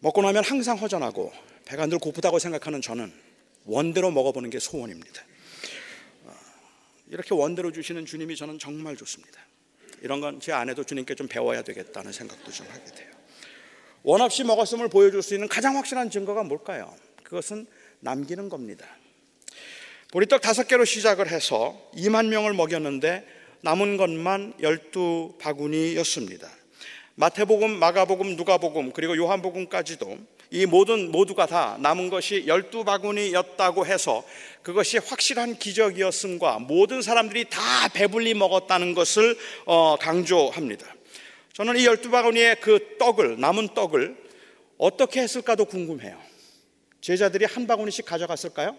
먹고 0.03 0.21
나면 0.23 0.43
항상 0.45 0.77
허전하고 0.79 1.33
배가 1.65 1.87
늘 1.87 1.99
고프다고 1.99 2.39
생각하는 2.41 2.83
저는 2.83 3.13
원대로 3.65 4.11
먹어보는 4.11 4.51
게 4.51 4.59
소원입니다. 4.59 5.23
어, 6.25 6.35
이렇게 7.09 7.35
원대로 7.35 7.71
주시는 7.71 8.05
주님이 8.05 8.35
저는 8.37 8.59
정말 8.59 8.97
좋습니다. 8.97 9.41
이런 10.03 10.21
건 10.21 10.41
제 10.41 10.51
아내도 10.51 10.83
주님께 10.83 11.15
좀 11.15 11.29
배워야 11.29 11.63
되겠다는 11.63 12.11
생각도 12.11 12.51
좀 12.51 12.67
하게 12.69 12.85
돼요. 12.87 13.09
원 14.03 14.21
없이 14.21 14.43
먹었음을 14.43 14.89
보여줄 14.89 15.23
수 15.23 15.35
있는 15.35 15.47
가장 15.47 15.77
확실한 15.77 16.11
증거가 16.11 16.43
뭘까요? 16.43 16.93
그것은 17.23 17.67
남기는 18.01 18.49
겁니다. 18.49 18.85
보리떡 20.11 20.41
다섯 20.41 20.67
개로 20.67 20.85
시작을 20.85 21.31
해서 21.31 21.81
2만 21.95 22.27
명을 22.27 22.55
먹였는데 22.55 23.25
남은 23.61 23.97
것만 23.97 24.55
12바구니였습니다. 24.61 26.49
마태복음, 27.23 27.79
마가복음, 27.79 28.35
누가복음 28.35 28.91
그리고 28.91 29.17
요한복음까지도 29.17 30.19
이 30.51 30.67
모든 30.67 31.13
모두가 31.13 31.47
다 31.47 31.77
남은 31.79 32.11
것이 32.11 32.49
열두 32.49 32.83
바구니였다고 32.83 33.87
해서 33.87 34.25
그것이 34.65 34.99
확실한 34.99 35.57
기적이었음과 35.57 36.59
모든 36.59 37.01
사람들이 37.01 37.45
다 37.49 37.61
배불리 37.95 38.35
먹었다는 38.35 38.95
것을 38.95 39.39
어, 39.67 39.95
강조합니다. 40.01 40.85
저는 41.53 41.77
이 41.77 41.87
열두 41.87 42.11
바구니의 42.11 42.57
그 42.61 42.97
떡을 42.99 43.39
남은 43.39 43.69
떡을 43.69 44.17
어떻게 44.77 45.21
했을까도 45.21 45.67
궁금해요. 45.67 46.19
제자들이 47.03 47.45
한 47.45 47.69
바구니씩 47.69 48.05
가져갔을까요? 48.05 48.77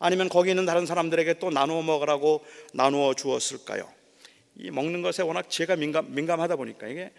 아니면 0.00 0.28
거기 0.28 0.50
있는 0.50 0.66
다른 0.66 0.84
사람들에게 0.84 1.34
또 1.34 1.48
나누어 1.50 1.80
먹으라고 1.80 2.44
나누어 2.72 3.14
주었을까요? 3.14 3.88
이 4.56 4.72
먹는 4.72 5.02
것에 5.02 5.22
워낙 5.22 5.48
제가 5.48 5.76
민감, 5.76 6.12
민감하다 6.12 6.56
보니까 6.56 6.88
이게 6.88 7.12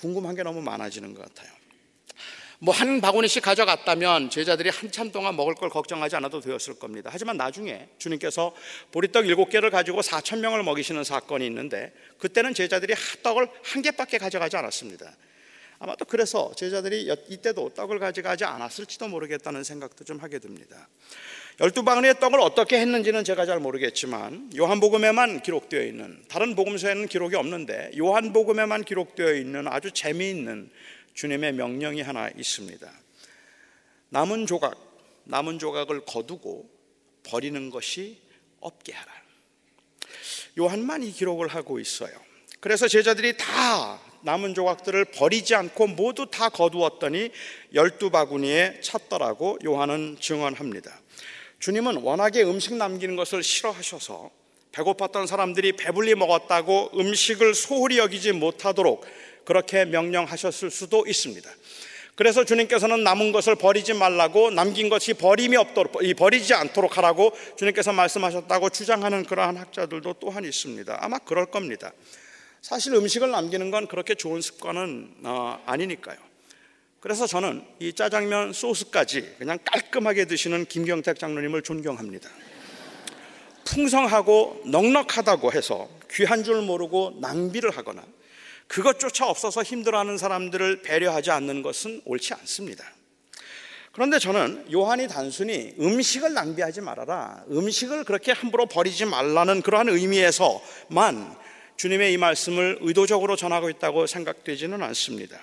궁금한 0.00 0.34
게 0.34 0.42
너무 0.42 0.60
많아지는 0.62 1.14
것 1.14 1.22
같아요. 1.22 1.60
뭐 2.62 2.74
한 2.74 3.00
바구니씩 3.00 3.42
가져갔다면 3.42 4.28
제자들이 4.28 4.68
한참 4.68 5.12
동안 5.12 5.34
먹을 5.34 5.54
걸 5.54 5.70
걱정하지 5.70 6.16
않아도 6.16 6.40
되었을 6.40 6.78
겁니다. 6.78 7.08
하지만 7.10 7.38
나중에 7.38 7.88
주님께서 7.98 8.54
보리떡 8.92 9.26
일곱 9.26 9.48
개를 9.48 9.70
가지고 9.70 10.02
4천 10.02 10.40
명을 10.40 10.62
먹이시는 10.62 11.02
사건이 11.04 11.46
있는데 11.46 11.94
그때는 12.18 12.52
제자들이 12.52 12.94
떡을 13.22 13.48
한 13.62 13.82
개밖에 13.82 14.18
가져가지 14.18 14.58
않았습니다. 14.58 15.10
아마도 15.78 16.04
그래서 16.04 16.52
제자들이 16.54 17.10
이때도 17.28 17.70
떡을 17.70 17.98
가져가지 17.98 18.44
않았을지도 18.44 19.08
모르겠다는 19.08 19.64
생각도 19.64 20.04
좀 20.04 20.18
하게 20.18 20.38
됩니다. 20.38 20.88
열두 21.60 21.84
바구니의 21.84 22.18
떡을 22.20 22.40
어떻게 22.40 22.80
했는지는 22.80 23.22
제가 23.22 23.44
잘 23.44 23.60
모르겠지만 23.60 24.50
요한복음에만 24.56 25.42
기록되어 25.42 25.82
있는 25.82 26.24
다른 26.26 26.54
복음서에는 26.54 27.06
기록이 27.06 27.36
없는데 27.36 27.90
요한복음에만 27.98 28.84
기록되어 28.84 29.34
있는 29.34 29.68
아주 29.68 29.90
재미있는 29.90 30.70
주님의 31.12 31.52
명령이 31.52 32.00
하나 32.00 32.30
있습니다. 32.30 32.90
남은 34.08 34.46
조각, 34.46 34.74
남은 35.24 35.58
조각을 35.58 36.06
거두고 36.06 36.66
버리는 37.24 37.68
것이 37.68 38.22
없게 38.60 38.94
하라. 38.94 39.12
요한만 40.58 41.02
이 41.02 41.12
기록을 41.12 41.48
하고 41.48 41.78
있어요. 41.78 42.12
그래서 42.60 42.88
제자들이 42.88 43.36
다 43.36 44.00
남은 44.22 44.54
조각들을 44.54 45.04
버리지 45.04 45.54
않고 45.54 45.88
모두 45.88 46.26
다 46.30 46.48
거두었더니 46.48 47.30
열두 47.74 48.08
바구니에 48.08 48.80
찼더라고 48.80 49.58
요한은 49.62 50.16
증언합니다. 50.20 50.98
주님은 51.60 51.98
워낙에 51.98 52.42
음식 52.42 52.74
남기는 52.74 53.16
것을 53.16 53.42
싫어하셔서 53.42 54.30
배고팠던 54.72 55.26
사람들이 55.26 55.72
배불리 55.72 56.14
먹었다고 56.14 56.92
음식을 56.94 57.54
소홀히 57.54 57.98
여기지 57.98 58.32
못하도록 58.32 59.04
그렇게 59.44 59.84
명령하셨을 59.84 60.70
수도 60.70 61.06
있습니다. 61.06 61.50
그래서 62.14 62.44
주님께서는 62.44 63.02
남은 63.04 63.32
것을 63.32 63.56
버리지 63.56 63.94
말라고 63.94 64.50
남긴 64.50 64.88
것이 64.88 65.14
버림이 65.14 65.56
없도록 65.56 66.00
버리지 66.16 66.54
않도록 66.54 66.96
하라고 66.96 67.32
주님께서 67.56 67.92
말씀하셨다고 67.92 68.70
주장하는 68.70 69.24
그러한 69.24 69.56
학자들도 69.56 70.14
또한 70.20 70.44
있습니다. 70.44 70.98
아마 71.00 71.18
그럴 71.18 71.46
겁니다. 71.46 71.92
사실 72.62 72.94
음식을 72.94 73.30
남기는 73.30 73.70
건 73.70 73.86
그렇게 73.86 74.14
좋은 74.14 74.40
습관은 74.40 75.14
어, 75.24 75.62
아니니까요. 75.66 76.29
그래서 77.00 77.26
저는 77.26 77.64
이 77.78 77.94
짜장면 77.94 78.52
소스까지 78.52 79.36
그냥 79.38 79.58
깔끔하게 79.64 80.26
드시는 80.26 80.66
김경택 80.66 81.18
장로님을 81.18 81.62
존경합니다. 81.62 82.28
풍성하고 83.64 84.62
넉넉하다고 84.66 85.52
해서 85.52 85.88
귀한 86.10 86.44
줄 86.44 86.60
모르고 86.60 87.18
낭비를 87.20 87.70
하거나 87.70 88.04
그것조차 88.66 89.26
없어서 89.26 89.62
힘들어하는 89.62 90.18
사람들을 90.18 90.82
배려하지 90.82 91.30
않는 91.30 91.62
것은 91.62 92.02
옳지 92.04 92.34
않습니다. 92.34 92.84
그런데 93.92 94.18
저는 94.18 94.70
요한이 94.72 95.08
단순히 95.08 95.74
음식을 95.80 96.32
낭비하지 96.34 96.80
말아라, 96.80 97.44
음식을 97.50 98.04
그렇게 98.04 98.30
함부로 98.30 98.66
버리지 98.66 99.06
말라는 99.06 99.62
그러한 99.62 99.88
의미에서만 99.88 101.36
주님의 101.76 102.12
이 102.12 102.16
말씀을 102.16 102.78
의도적으로 102.82 103.36
전하고 103.36 103.70
있다고 103.70 104.06
생각되지는 104.06 104.82
않습니다. 104.82 105.40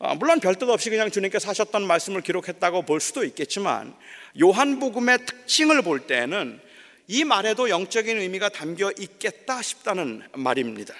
아, 0.00 0.14
물론 0.14 0.38
별뜻 0.38 0.68
없이 0.68 0.90
그냥 0.90 1.10
주님께서 1.10 1.48
하셨던 1.48 1.84
말씀을 1.84 2.20
기록했다고 2.20 2.82
볼 2.82 3.00
수도 3.00 3.24
있겠지만 3.24 3.94
요한복음의 4.40 5.26
특징을 5.26 5.82
볼 5.82 6.06
때는 6.06 6.60
이 7.08 7.24
말에도 7.24 7.68
영적인 7.68 8.20
의미가 8.20 8.50
담겨 8.50 8.92
있겠다 8.96 9.60
싶다는 9.60 10.22
말입니다. 10.34 10.94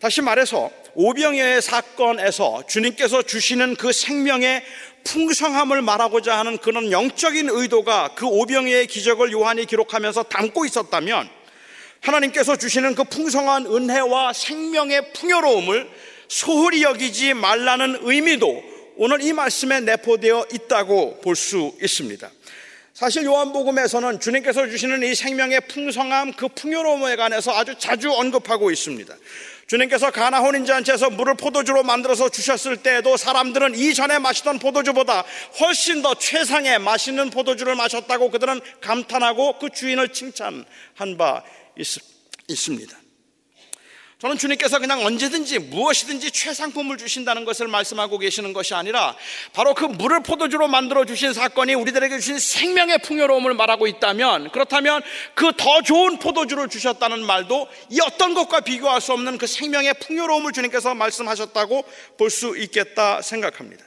다시 0.00 0.22
말해서 0.22 0.70
오병이어의 0.94 1.60
사건에서 1.60 2.66
주님께서 2.66 3.22
주시는 3.22 3.76
그 3.76 3.92
생명의 3.92 4.64
풍성함을 5.04 5.82
말하고자 5.82 6.38
하는 6.38 6.56
그런 6.58 6.90
영적인 6.90 7.50
의도가 7.50 8.14
그 8.14 8.26
오병이어의 8.26 8.86
기적을 8.86 9.30
요한이 9.32 9.66
기록하면서 9.66 10.24
담고 10.24 10.64
있었다면 10.64 11.28
하나님께서 12.00 12.56
주시는 12.56 12.94
그 12.94 13.04
풍성한 13.04 13.66
은혜와 13.66 14.32
생명의 14.32 15.12
풍요로움을 15.12 15.88
소홀히 16.32 16.82
여기지 16.82 17.34
말라는 17.34 17.98
의미도 18.00 18.64
오늘 18.96 19.20
이 19.20 19.34
말씀에 19.34 19.80
내포되어 19.80 20.46
있다고 20.50 21.20
볼 21.20 21.36
수 21.36 21.76
있습니다. 21.82 22.30
사실 22.94 23.24
요한복음에서는 23.24 24.18
주님께서 24.18 24.66
주시는 24.66 25.02
이 25.02 25.14
생명의 25.14 25.60
풍성함, 25.68 26.32
그 26.32 26.48
풍요로움에 26.48 27.16
관해서 27.16 27.54
아주 27.54 27.74
자주 27.78 28.10
언급하고 28.12 28.70
있습니다. 28.70 29.14
주님께서 29.66 30.10
가나 30.10 30.40
혼인잔치에서 30.40 31.10
물을 31.10 31.34
포도주로 31.34 31.82
만들어서 31.82 32.30
주셨을 32.30 32.78
때에도 32.78 33.18
사람들은 33.18 33.74
이전에 33.74 34.18
마시던 34.18 34.58
포도주보다 34.58 35.24
훨씬 35.60 36.00
더 36.00 36.14
최상의 36.14 36.78
맛있는 36.78 37.28
포도주를 37.28 37.74
마셨다고 37.74 38.30
그들은 38.30 38.60
감탄하고 38.80 39.58
그 39.58 39.68
주인을 39.68 40.08
칭찬한 40.08 41.18
바 41.18 41.42
있, 41.76 41.86
있습니다. 42.48 43.01
저는 44.22 44.38
주님께서 44.38 44.78
그냥 44.78 45.04
언제든지 45.04 45.58
무엇이든지 45.58 46.30
최상품을 46.30 46.96
주신다는 46.96 47.44
것을 47.44 47.66
말씀하고 47.66 48.18
계시는 48.18 48.52
것이 48.52 48.72
아니라 48.72 49.16
바로 49.52 49.74
그 49.74 49.84
물을 49.84 50.22
포도주로 50.22 50.68
만들어 50.68 51.04
주신 51.04 51.32
사건이 51.32 51.74
우리들에게 51.74 52.20
주신 52.20 52.38
생명의 52.38 52.98
풍요로움을 53.02 53.54
말하고 53.54 53.88
있다면 53.88 54.52
그렇다면 54.52 55.02
그 55.34 55.50
더 55.56 55.82
좋은 55.82 56.20
포도주를 56.20 56.68
주셨다는 56.68 57.26
말도 57.26 57.66
이 57.90 58.00
어떤 58.00 58.34
것과 58.34 58.60
비교할 58.60 59.00
수 59.00 59.12
없는 59.12 59.38
그 59.38 59.48
생명의 59.48 59.94
풍요로움을 59.94 60.52
주님께서 60.52 60.94
말씀하셨다고 60.94 61.84
볼 62.16 62.30
수 62.30 62.56
있겠다 62.56 63.22
생각합니다. 63.22 63.84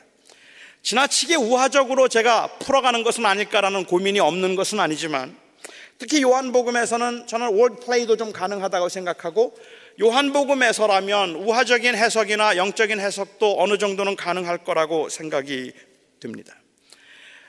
지나치게 0.84 1.36
우화적으로 1.36 2.10
제가 2.10 2.58
풀어가는 2.60 3.04
것은 3.04 3.26
아닐까라는 3.26 3.86
고민이 3.86 4.20
없는 4.20 4.58
것은 4.58 4.82
아니지만 4.82 5.38
특히 5.98 6.22
요한복음에서는 6.22 7.26
저는 7.26 7.58
월플레이도 7.58 8.18
좀 8.18 8.34
가능하다고 8.34 8.90
생각하고 8.90 9.58
요한복음에서라면 10.00 11.36
우화적인 11.36 11.96
해석이나 11.96 12.58
영적인 12.58 13.00
해석도 13.00 13.62
어느 13.62 13.78
정도는 13.78 14.16
가능할 14.16 14.64
거라고 14.64 15.10
생각이 15.10 15.72
듭니다. 16.20 16.54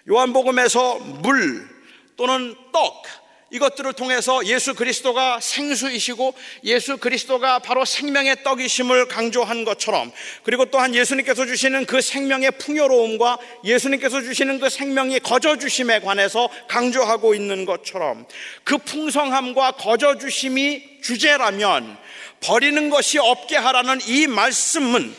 요한복음에서 0.08 0.98
물 1.22 1.68
또는 2.16 2.54
떡 2.72 3.02
이것들을 3.50 3.92
통해서 3.92 4.44
예수 4.46 4.74
그리스도가 4.74 5.38
생수이시고 5.40 6.34
예수 6.64 6.96
그리스도가 6.96 7.60
바로 7.60 7.84
생명의 7.84 8.42
떡이심을 8.42 9.06
강조한 9.06 9.64
것처럼 9.64 10.10
그리고 10.42 10.64
또한 10.64 10.94
예수님께서 10.94 11.46
주시는 11.46 11.86
그 11.86 12.00
생명의 12.00 12.50
풍요로움과 12.58 13.38
예수님께서 13.64 14.20
주시는 14.20 14.58
그 14.58 14.68
생명의 14.68 15.20
거저주심에 15.20 16.00
관해서 16.00 16.48
강조하고 16.66 17.34
있는 17.34 17.66
것처럼 17.66 18.26
그 18.64 18.78
풍성함과 18.78 19.72
거저주심이 19.72 21.00
주제라면 21.02 21.96
버리는 22.40 22.90
것이 22.90 23.18
없게 23.18 23.56
하라는 23.56 24.00
이 24.08 24.26
말씀은 24.26 25.14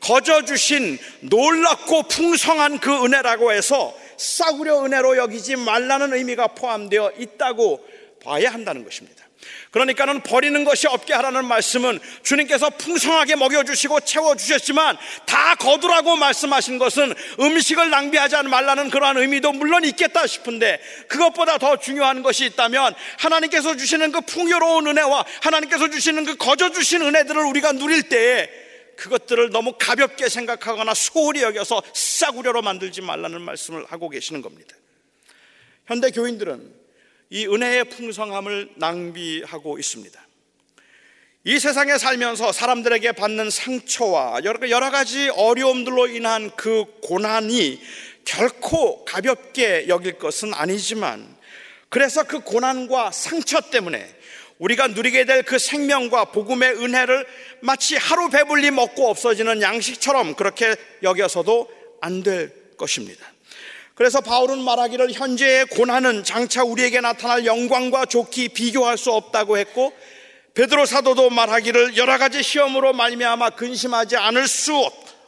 거저주신 0.00 0.98
놀랍고 1.20 2.04
풍성한 2.04 2.78
그 2.78 3.04
은혜라고 3.04 3.52
해서 3.52 3.94
싸구려 4.20 4.84
은혜로 4.84 5.16
여기지 5.16 5.56
말라는 5.56 6.12
의미가 6.12 6.48
포함되어 6.48 7.12
있다고 7.18 7.82
봐야 8.22 8.52
한다는 8.52 8.84
것입니다. 8.84 9.24
그러니까는 9.70 10.20
버리는 10.20 10.62
것이 10.64 10.86
없게 10.86 11.14
하라는 11.14 11.46
말씀은 11.46 11.98
주님께서 12.22 12.68
풍성하게 12.68 13.36
먹여주시고 13.36 14.00
채워주셨지만 14.00 14.98
다 15.24 15.54
거두라고 15.54 16.16
말씀하신 16.16 16.78
것은 16.78 17.14
음식을 17.40 17.88
낭비하지 17.88 18.36
말라는 18.42 18.90
그러한 18.90 19.16
의미도 19.16 19.52
물론 19.52 19.84
있겠다 19.84 20.26
싶은데 20.26 20.82
그것보다 21.08 21.56
더 21.56 21.78
중요한 21.78 22.22
것이 22.22 22.44
있다면 22.44 22.94
하나님께서 23.18 23.74
주시는 23.76 24.12
그 24.12 24.20
풍요로운 24.20 24.86
은혜와 24.88 25.24
하나님께서 25.40 25.88
주시는 25.88 26.26
그 26.26 26.36
거저 26.36 26.72
주신 26.72 27.00
은혜들을 27.00 27.42
우리가 27.42 27.72
누릴 27.72 28.02
때에 28.02 28.69
그것들을 29.00 29.48
너무 29.50 29.74
가볍게 29.78 30.28
생각하거나 30.28 30.92
소홀히 30.92 31.42
여겨서 31.42 31.82
싸구려로 31.94 32.60
만들지 32.60 33.00
말라는 33.00 33.40
말씀을 33.40 33.86
하고 33.86 34.10
계시는 34.10 34.42
겁니다. 34.42 34.76
현대 35.86 36.10
교인들은 36.10 36.74
이 37.30 37.46
은혜의 37.46 37.84
풍성함을 37.84 38.72
낭비하고 38.76 39.78
있습니다. 39.78 40.26
이 41.44 41.58
세상에 41.58 41.96
살면서 41.96 42.52
사람들에게 42.52 43.12
받는 43.12 43.48
상처와 43.48 44.40
여러 44.44 44.90
가지 44.90 45.30
어려움들로 45.30 46.08
인한 46.08 46.50
그 46.54 46.84
고난이 47.02 47.80
결코 48.26 49.06
가볍게 49.06 49.88
여길 49.88 50.18
것은 50.18 50.52
아니지만 50.52 51.34
그래서 51.88 52.24
그 52.24 52.40
고난과 52.40 53.12
상처 53.12 53.60
때문에 53.62 54.19
우리가 54.60 54.88
누리게 54.88 55.24
될 55.24 55.42
그 55.42 55.58
생명과 55.58 56.26
복음의 56.26 56.74
은혜를 56.76 57.26
마치 57.60 57.96
하루 57.96 58.28
배불리 58.30 58.70
먹고 58.70 59.08
없어지는 59.08 59.62
양식처럼 59.62 60.34
그렇게 60.34 60.76
여겨서도 61.02 61.68
안 62.02 62.22
될 62.22 62.52
것입니다. 62.76 63.26
그래서 63.94 64.20
바울은 64.20 64.62
말하기를 64.62 65.12
현재의 65.12 65.66
고난은 65.66 66.24
장차 66.24 66.62
우리에게 66.62 67.00
나타날 67.00 67.44
영광과 67.44 68.06
좋기 68.06 68.50
비교할 68.50 68.96
수 68.96 69.12
없다고 69.12 69.58
했고 69.58 69.92
베드로 70.54 70.86
사도도 70.86 71.30
말하기를 71.30 71.96
여러 71.96 72.16
가지 72.18 72.42
시험으로 72.42 72.92
말미암아 72.92 73.50
근심하지 73.50 74.16
않을 74.16 74.46
수 74.48 74.72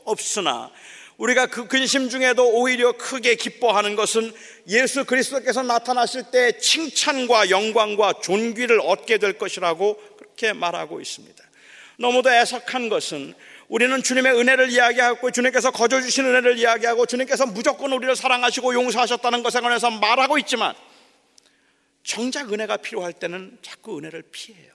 없으나 0.05 0.71
우리가 1.23 1.47
그 1.47 1.69
근심 1.69 2.09
중에도 2.09 2.51
오히려 2.51 2.91
크게 2.91 3.37
기뻐하는 3.37 3.95
것은 3.95 4.33
예수 4.67 5.05
그리스도께서 5.05 5.63
나타나실 5.63 6.33
때 6.33 6.59
칭찬과 6.59 7.49
영광과 7.49 8.15
존귀를 8.21 8.81
얻게 8.81 9.19
될 9.19 9.39
것이라고 9.39 10.03
그렇게 10.17 10.53
말하고 10.53 11.01
있습니다. 11.01 11.45
너무도 12.01 12.29
애석한 12.29 12.89
것은 12.89 13.35
우리는 13.69 14.03
주님의 14.03 14.33
은혜를 14.33 14.71
이야기하고 14.71 15.31
주님께서 15.31 15.71
거저 15.71 16.01
주신 16.01 16.25
은혜를 16.25 16.59
이야기하고 16.59 17.07
주님께서 17.07 17.47
무조건 17.47 17.93
우리를 17.93 18.17
사랑하시고 18.17 18.75
용서하셨다는 18.75 19.45
것에 19.45 19.61
관해서 19.61 19.93
말하고 19.93 20.39
있지만 20.39 20.75
정작 22.03 22.53
은혜가 22.53 22.79
필요할 22.79 23.13
때는 23.13 23.59
자꾸 23.63 23.97
은혜를 23.97 24.25
피해요. 24.33 24.73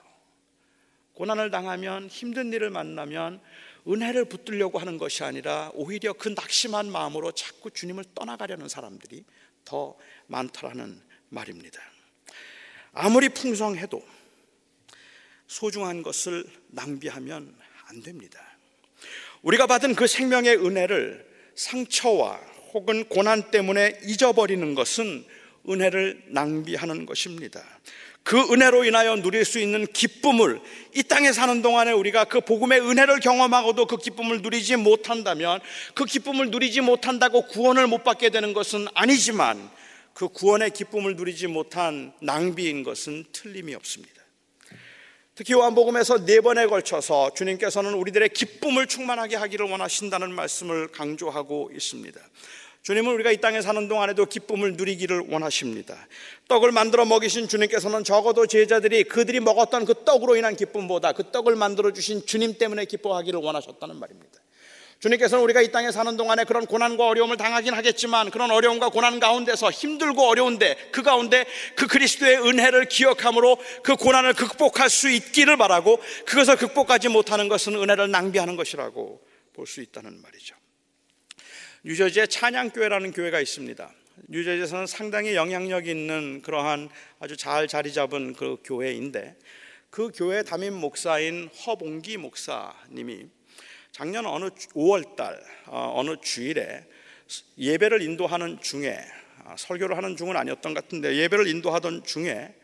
고난을 1.12 1.50
당하면 1.50 2.08
힘든 2.08 2.54
일을 2.54 2.70
만나면 2.70 3.42
은혜를 3.88 4.26
붙들려고 4.26 4.78
하는 4.78 4.98
것이 4.98 5.24
아니라 5.24 5.70
오히려 5.74 6.12
그 6.12 6.28
낙심한 6.28 6.90
마음으로 6.90 7.32
자꾸 7.32 7.70
주님을 7.70 8.04
떠나가려는 8.14 8.68
사람들이 8.68 9.24
더 9.64 9.96
많다라는 10.26 11.00
말입니다. 11.30 11.80
아무리 12.92 13.28
풍성해도 13.28 14.02
소중한 15.46 16.02
것을 16.02 16.44
낭비하면 16.68 17.56
안 17.86 18.02
됩니다. 18.02 18.40
우리가 19.42 19.66
받은 19.66 19.94
그 19.94 20.06
생명의 20.06 20.56
은혜를 20.56 21.26
상처와 21.54 22.36
혹은 22.74 23.08
고난 23.08 23.50
때문에 23.50 24.00
잊어버리는 24.04 24.74
것은 24.74 25.24
은혜를 25.68 26.24
낭비하는 26.28 27.06
것입니다. 27.06 27.62
그 28.28 28.38
은혜로 28.52 28.84
인하여 28.84 29.16
누릴 29.16 29.46
수 29.46 29.58
있는 29.58 29.86
기쁨을 29.86 30.60
이 30.94 31.02
땅에 31.02 31.32
사는 31.32 31.62
동안에 31.62 31.92
우리가 31.92 32.24
그 32.24 32.42
복음의 32.42 32.78
은혜를 32.78 33.20
경험하고도 33.20 33.86
그 33.86 33.96
기쁨을 33.96 34.42
누리지 34.42 34.76
못한다면 34.76 35.60
그 35.94 36.04
기쁨을 36.04 36.50
누리지 36.50 36.82
못한다고 36.82 37.46
구원을 37.46 37.86
못 37.86 38.04
받게 38.04 38.28
되는 38.28 38.52
것은 38.52 38.86
아니지만 38.92 39.70
그 40.12 40.28
구원의 40.28 40.72
기쁨을 40.72 41.16
누리지 41.16 41.46
못한 41.46 42.12
낭비인 42.20 42.82
것은 42.82 43.24
틀림이 43.32 43.74
없습니다. 43.76 44.22
특히 45.34 45.54
요한복음에서 45.54 46.26
네 46.26 46.42
번에 46.42 46.66
걸쳐서 46.66 47.30
주님께서는 47.34 47.94
우리들의 47.94 48.28
기쁨을 48.28 48.88
충만하게 48.88 49.36
하기를 49.36 49.70
원하신다는 49.70 50.34
말씀을 50.34 50.88
강조하고 50.88 51.70
있습니다. 51.74 52.20
주님은 52.82 53.12
우리가 53.14 53.30
이 53.32 53.36
땅에 53.38 53.60
사는 53.60 53.86
동안에도 53.86 54.24
기쁨을 54.26 54.74
누리기를 54.74 55.24
원하십니다. 55.28 55.96
떡을 56.48 56.72
만들어 56.72 57.04
먹이신 57.04 57.48
주님께서는 57.48 58.04
적어도 58.04 58.46
제자들이 58.46 59.04
그들이 59.04 59.40
먹었던 59.40 59.84
그 59.84 60.04
떡으로 60.04 60.36
인한 60.36 60.56
기쁨보다 60.56 61.12
그 61.12 61.30
떡을 61.30 61.54
만들어 61.56 61.92
주신 61.92 62.24
주님 62.24 62.56
때문에 62.56 62.86
기뻐하기를 62.86 63.40
원하셨다는 63.40 63.96
말입니다. 63.96 64.40
주님께서는 65.00 65.44
우리가 65.44 65.60
이 65.60 65.70
땅에 65.70 65.92
사는 65.92 66.16
동안에 66.16 66.42
그런 66.44 66.66
고난과 66.66 67.06
어려움을 67.06 67.36
당하긴 67.36 67.72
하겠지만 67.74 68.30
그런 68.30 68.50
어려움과 68.50 68.88
고난 68.88 69.20
가운데서 69.20 69.70
힘들고 69.70 70.26
어려운데 70.26 70.76
그 70.90 71.02
가운데 71.02 71.46
그 71.76 71.86
그리스도의 71.86 72.38
은혜를 72.38 72.86
기억함으로 72.86 73.58
그 73.84 73.94
고난을 73.94 74.32
극복할 74.34 74.90
수 74.90 75.08
있기를 75.08 75.56
바라고 75.56 76.00
그것을 76.24 76.56
극복하지 76.56 77.10
못하는 77.10 77.48
것은 77.48 77.76
은혜를 77.76 78.10
낭비하는 78.10 78.56
것이라고 78.56 79.20
볼 79.52 79.66
수 79.66 79.80
있다는 79.82 80.20
말이죠. 80.22 80.57
뉴저지에 81.84 82.26
찬양교회라는 82.26 83.12
교회가 83.12 83.40
있습니다. 83.40 83.92
뉴저지에서는 84.28 84.86
상당히 84.86 85.34
영향력 85.34 85.86
있는 85.86 86.42
그러한 86.42 86.88
아주 87.20 87.36
잘 87.36 87.68
자리 87.68 87.92
잡은 87.92 88.34
그 88.34 88.56
교회인데 88.64 89.36
그 89.90 90.10
교회 90.14 90.42
담임 90.42 90.74
목사인 90.74 91.48
허봉기 91.48 92.16
목사님이 92.16 93.28
작년 93.92 94.26
어느 94.26 94.46
5월달 94.74 95.40
어, 95.66 95.92
어느 95.96 96.16
주일에 96.20 96.84
예배를 97.56 98.02
인도하는 98.02 98.60
중에 98.60 98.98
아, 99.44 99.56
설교를 99.56 99.96
하는 99.96 100.16
중은 100.16 100.36
아니었던 100.36 100.74
것 100.74 100.84
같은데 100.84 101.16
예배를 101.16 101.46
인도하던 101.46 102.04
중에 102.04 102.54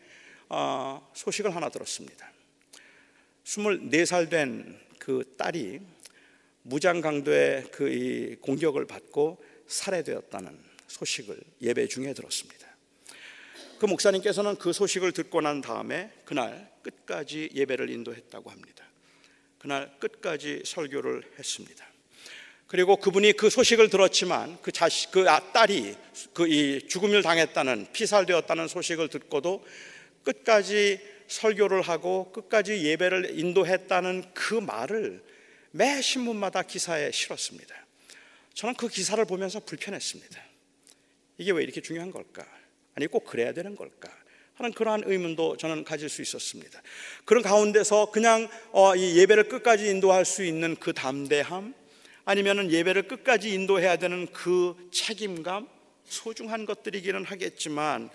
어, 0.49 1.09
소식을 1.13 1.55
하나 1.55 1.69
들었습니다. 1.69 2.31
24살 3.45 4.29
된 4.29 4.85
그 5.05 5.35
딸이 5.37 5.81
무장 6.67 6.99
강도의 6.99 7.65
그 7.71 8.37
공격을 8.41 8.87
받고 8.87 9.43
살해되었다는 9.67 10.57
소식을 10.87 11.39
예배 11.61 11.87
중에 11.87 12.13
들었습니다. 12.13 12.67
그 13.77 13.85
목사님께서는 13.85 14.55
그 14.55 14.73
소식을 14.73 15.11
듣고 15.11 15.41
난 15.41 15.61
다음에 15.61 16.11
그날 16.25 16.71
끝까지 16.81 17.51
예배를 17.53 17.91
인도했다고 17.91 18.49
합니다. 18.49 18.83
그날 19.59 19.91
끝까지 19.99 20.63
설교를 20.65 21.23
했습니다. 21.37 21.85
그리고 22.65 22.95
그분이 22.95 23.33
그 23.33 23.51
소식을 23.51 23.89
들었지만 23.89 24.57
그 24.63 24.71
자식 24.71 25.11
그 25.11 25.29
아, 25.29 25.39
딸이 25.51 25.95
그 26.33 26.47
이 26.47 26.87
죽음을 26.87 27.21
당했다는 27.21 27.89
피살되었다는 27.93 28.67
소식을 28.67 29.09
듣고도 29.09 29.63
끝까지 30.23 30.99
설교를 31.27 31.83
하고 31.83 32.31
끝까지 32.31 32.83
예배를 32.85 33.39
인도했다는 33.39 34.33
그 34.33 34.55
말을 34.55 35.21
매 35.75 36.01
신문마다 36.01 36.61
기사에 36.61 37.11
실었습니다. 37.11 37.75
저는 38.53 38.75
그 38.75 38.87
기사를 38.87 39.23
보면서 39.25 39.59
불편했습니다. 39.59 40.41
이게 41.37 41.51
왜 41.51 41.63
이렇게 41.63 41.81
중요한 41.81 42.11
걸까? 42.11 42.47
아니 42.93 43.07
꼭 43.07 43.25
그래야 43.25 43.51
되는 43.51 43.75
걸까? 43.75 44.09
하는 44.53 44.71
그러한 44.71 45.03
의문도 45.05 45.57
저는 45.57 45.83
가질 45.83 46.07
수 46.07 46.21
있었습니다. 46.21 46.81
그런 47.25 47.43
가운데서 47.43 48.11
그냥 48.11 48.47
어, 48.71 48.95
이 48.95 49.17
예배를 49.17 49.49
끝까지 49.49 49.89
인도할 49.89 50.23
수 50.23 50.45
있는 50.45 50.77
그 50.77 50.93
담대함, 50.93 51.75
아니면은 52.23 52.71
예배를 52.71 53.09
끝까지 53.09 53.53
인도해야 53.53 53.97
되는 53.97 54.27
그 54.31 54.77
책임감, 54.93 55.67
소중한 56.05 56.65
것들이기는 56.65 57.25
하겠지만 57.25 58.09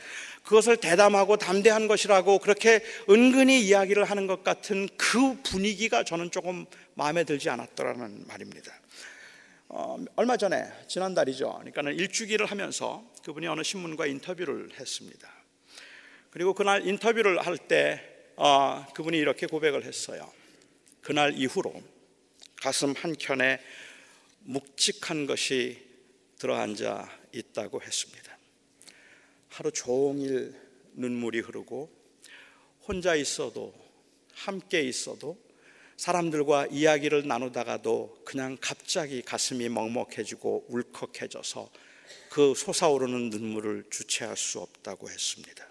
그것을 0.44 0.76
대담하고 0.76 1.36
담대한 1.36 1.88
것이라고 1.88 2.38
그렇게 2.38 2.82
은근히 3.08 3.60
이야기를 3.62 4.04
하는 4.04 4.26
것 4.26 4.42
같은 4.44 4.88
그 4.96 5.40
분위기가 5.42 6.04
저는 6.04 6.30
조금 6.30 6.66
마음에 6.94 7.24
들지 7.24 7.50
않았더라는 7.50 8.26
말입니다. 8.26 8.72
어, 9.68 9.96
얼마 10.16 10.36
전에 10.36 10.64
지난달이죠. 10.88 11.52
그러니까는 11.52 11.94
일주기를 11.94 12.46
하면서 12.46 13.04
그분이 13.24 13.46
어느 13.46 13.62
신문과 13.62 14.06
인터뷰를 14.06 14.70
했습니다. 14.78 15.30
그리고 16.30 16.54
그날 16.54 16.86
인터뷰를 16.86 17.44
할때 17.44 18.04
어, 18.36 18.86
그분이 18.94 19.18
이렇게 19.18 19.46
고백을 19.46 19.84
했어요. 19.84 20.32
그날 21.02 21.34
이후로 21.34 21.72
가슴 22.56 22.94
한 22.96 23.14
켠에 23.18 23.60
묵직한 24.40 25.26
것이 25.26 25.78
들어앉아 26.38 27.19
있다고 27.32 27.82
했습니다. 27.82 28.38
하루 29.48 29.70
종일 29.72 30.54
눈물이 30.94 31.40
흐르고 31.40 31.90
혼자 32.86 33.14
있어도 33.14 33.74
함께 34.32 34.82
있어도 34.82 35.38
사람들과 35.96 36.66
이야기를 36.68 37.26
나누다가도 37.26 38.22
그냥 38.24 38.56
갑자기 38.60 39.20
가슴이 39.22 39.68
먹먹해지고 39.68 40.66
울컥해져서 40.68 41.70
그 42.30 42.54
솟아오르는 42.54 43.28
눈물을 43.30 43.84
주체할 43.90 44.36
수 44.36 44.60
없다고 44.60 45.10
했습니다. 45.10 45.70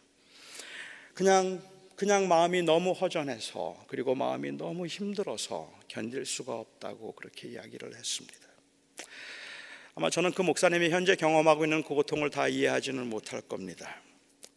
그냥 1.13 1.61
그냥 1.95 2.29
마음이 2.29 2.61
너무 2.61 2.93
허전해서 2.93 3.83
그리고 3.87 4.15
마음이 4.15 4.53
너무 4.53 4.87
힘들어서 4.87 5.69
견딜 5.89 6.25
수가 6.25 6.53
없다고 6.53 7.11
그렇게 7.11 7.49
이야기를 7.49 7.93
했습니다. 7.93 8.48
아마 9.99 10.09
저는 10.09 10.31
그 10.31 10.41
목사님이 10.41 10.91
현재 10.91 11.17
경험하고 11.17 11.65
있는 11.65 11.83
그 11.83 11.89
고통을 11.89 12.29
다 12.29 12.47
이해하지는 12.47 13.09
못할 13.09 13.41
겁니다. 13.41 14.01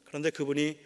그런데 0.04 0.30
그분이 0.30 0.78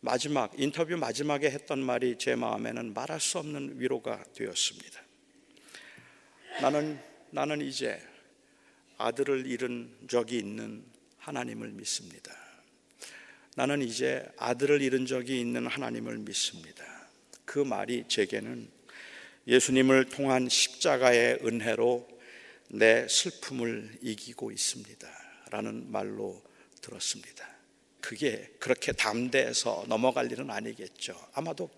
마지막 0.00 0.50
인터뷰 0.56 0.96
마지막에 0.96 1.50
했던 1.50 1.80
말이 1.80 2.16
제 2.16 2.36
마음에는 2.36 2.94
말할 2.94 3.20
수 3.20 3.36
없는 3.36 3.78
위로가 3.78 4.24
되었습니다. 4.32 4.98
나는 6.62 6.98
나는 7.30 7.60
이제 7.60 8.00
아들을 8.96 9.46
잃은 9.46 10.06
적이 10.08 10.38
있는 10.38 10.82
하나님을 11.18 11.68
믿습니다. 11.72 12.34
나는 13.56 13.82
이제 13.82 14.24
아들을 14.38 14.80
잃은 14.80 15.04
적이 15.04 15.38
있는 15.38 15.66
하나님을 15.66 16.16
믿습니다. 16.16 16.82
그 17.44 17.58
말이 17.58 18.04
제게는 18.08 18.70
예수님을 19.46 20.06
통한 20.06 20.48
십자가의 20.48 21.40
은혜로 21.44 22.15
내 22.68 23.06
슬픔을 23.08 23.98
이기고 24.02 24.50
있습니다. 24.50 25.08
라는 25.50 25.90
말로 25.90 26.42
들었습니다. 26.80 27.46
그게 28.00 28.50
그렇게 28.60 28.92
담대해서 28.92 29.84
넘어갈 29.88 30.30
일은 30.30 30.50
아니겠죠. 30.50 31.14
아마도 31.32 31.70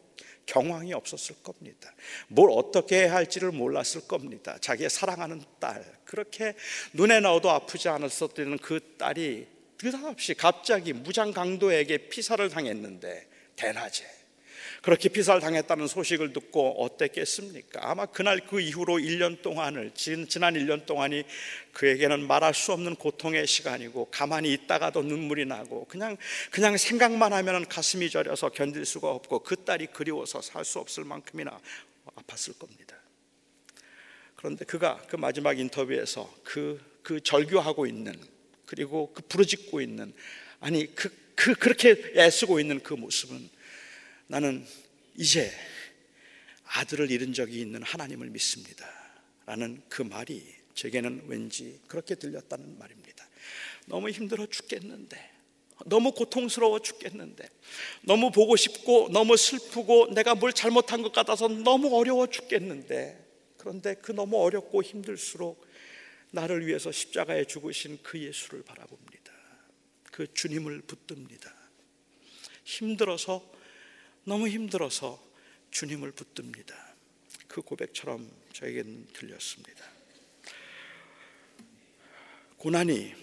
경황이 0.46 0.94
없었을 0.94 1.36
겁니다. 1.42 1.94
뭘 2.28 2.50
어떻게 2.50 3.02
해야 3.02 3.14
할지를 3.14 3.52
몰랐을 3.52 4.08
겁니다. 4.08 4.56
자기의 4.60 4.88
사랑하는 4.90 5.42
딸, 5.60 5.84
그렇게 6.04 6.54
눈에 6.94 7.20
넣어도 7.20 7.50
아프지 7.50 7.88
않았었던 7.88 8.58
그 8.58 8.96
딸이 8.98 9.46
느닷없이 9.82 10.34
갑자기 10.34 10.92
무장 10.92 11.32
강도에게 11.32 12.08
피살을 12.08 12.48
당했는데 12.48 13.28
대낮에 13.56 14.17
그렇게 14.82 15.08
피살 15.08 15.40
당했다는 15.40 15.88
소식을 15.88 16.32
듣고 16.32 16.82
어땠겠습니까? 16.84 17.80
아마 17.82 18.06
그날 18.06 18.40
그 18.46 18.60
이후로 18.60 18.98
1년 18.98 19.42
동안을 19.42 19.92
지난 19.94 20.54
1년 20.54 20.86
동안이 20.86 21.24
그에게는 21.72 22.26
말할 22.26 22.54
수 22.54 22.72
없는 22.72 22.94
고통의 22.96 23.46
시간이고 23.46 24.08
가만히 24.10 24.52
있다가도 24.52 25.02
눈물이 25.02 25.46
나고 25.46 25.86
그냥 25.86 26.16
그냥 26.50 26.76
생각만 26.76 27.32
하면 27.32 27.66
가슴이 27.66 28.10
저려서 28.10 28.50
견딜 28.50 28.84
수가 28.84 29.10
없고 29.10 29.40
그 29.40 29.56
딸이 29.56 29.88
그리워서 29.88 30.40
살 30.42 30.64
수 30.64 30.78
없을 30.80 31.04
만큼이나 31.04 31.58
아팠을 32.14 32.58
겁니다. 32.58 32.94
그런데 34.36 34.64
그가 34.64 34.98
그 35.08 35.16
마지막 35.16 35.58
인터뷰에서 35.58 36.32
그, 36.44 36.80
그 37.02 37.20
절규하고 37.20 37.86
있는 37.86 38.14
그리고 38.66 39.12
그 39.14 39.22
부르짖고 39.22 39.80
있는 39.80 40.12
아니 40.60 40.94
그, 40.94 41.08
그 41.34 41.54
그렇게 41.54 42.12
애쓰고 42.16 42.60
있는 42.60 42.80
그 42.80 42.94
모습은 42.94 43.48
나는 44.28 44.64
이제 45.16 45.50
아들을 46.64 47.10
잃은 47.10 47.32
적이 47.32 47.60
있는 47.60 47.82
하나님을 47.82 48.28
믿습니다. 48.30 48.86
라는 49.46 49.82
그 49.88 50.02
말이 50.02 50.46
제게는 50.74 51.24
왠지 51.26 51.80
그렇게 51.88 52.14
들렸다는 52.14 52.78
말입니다. 52.78 53.26
너무 53.86 54.10
힘들어 54.10 54.46
죽겠는데, 54.46 55.30
너무 55.86 56.12
고통스러워 56.12 56.80
죽겠는데, 56.80 57.48
너무 58.02 58.30
보고 58.30 58.54
싶고, 58.54 59.08
너무 59.10 59.36
슬프고, 59.38 60.12
내가 60.12 60.34
뭘 60.34 60.52
잘못한 60.52 61.00
것 61.02 61.12
같아서 61.12 61.48
너무 61.48 61.96
어려워 61.96 62.26
죽겠는데, 62.26 63.26
그런데 63.56 63.94
그 63.94 64.12
너무 64.12 64.40
어렵고 64.42 64.82
힘들수록 64.82 65.66
나를 66.30 66.66
위해서 66.66 66.92
십자가에 66.92 67.44
죽으신 67.44 67.98
그 68.02 68.22
예수를 68.22 68.62
바라봅니다. 68.62 69.32
그 70.12 70.32
주님을 70.34 70.82
붙듭니다. 70.82 71.54
힘들어서 72.64 73.57
너무 74.28 74.46
힘들어서 74.46 75.18
주님을 75.70 76.12
붙듭니다. 76.12 76.74
그 77.48 77.62
고백처럼 77.62 78.30
저에겐 78.52 79.06
들렸습니다. 79.14 79.84
고난이 82.58 83.14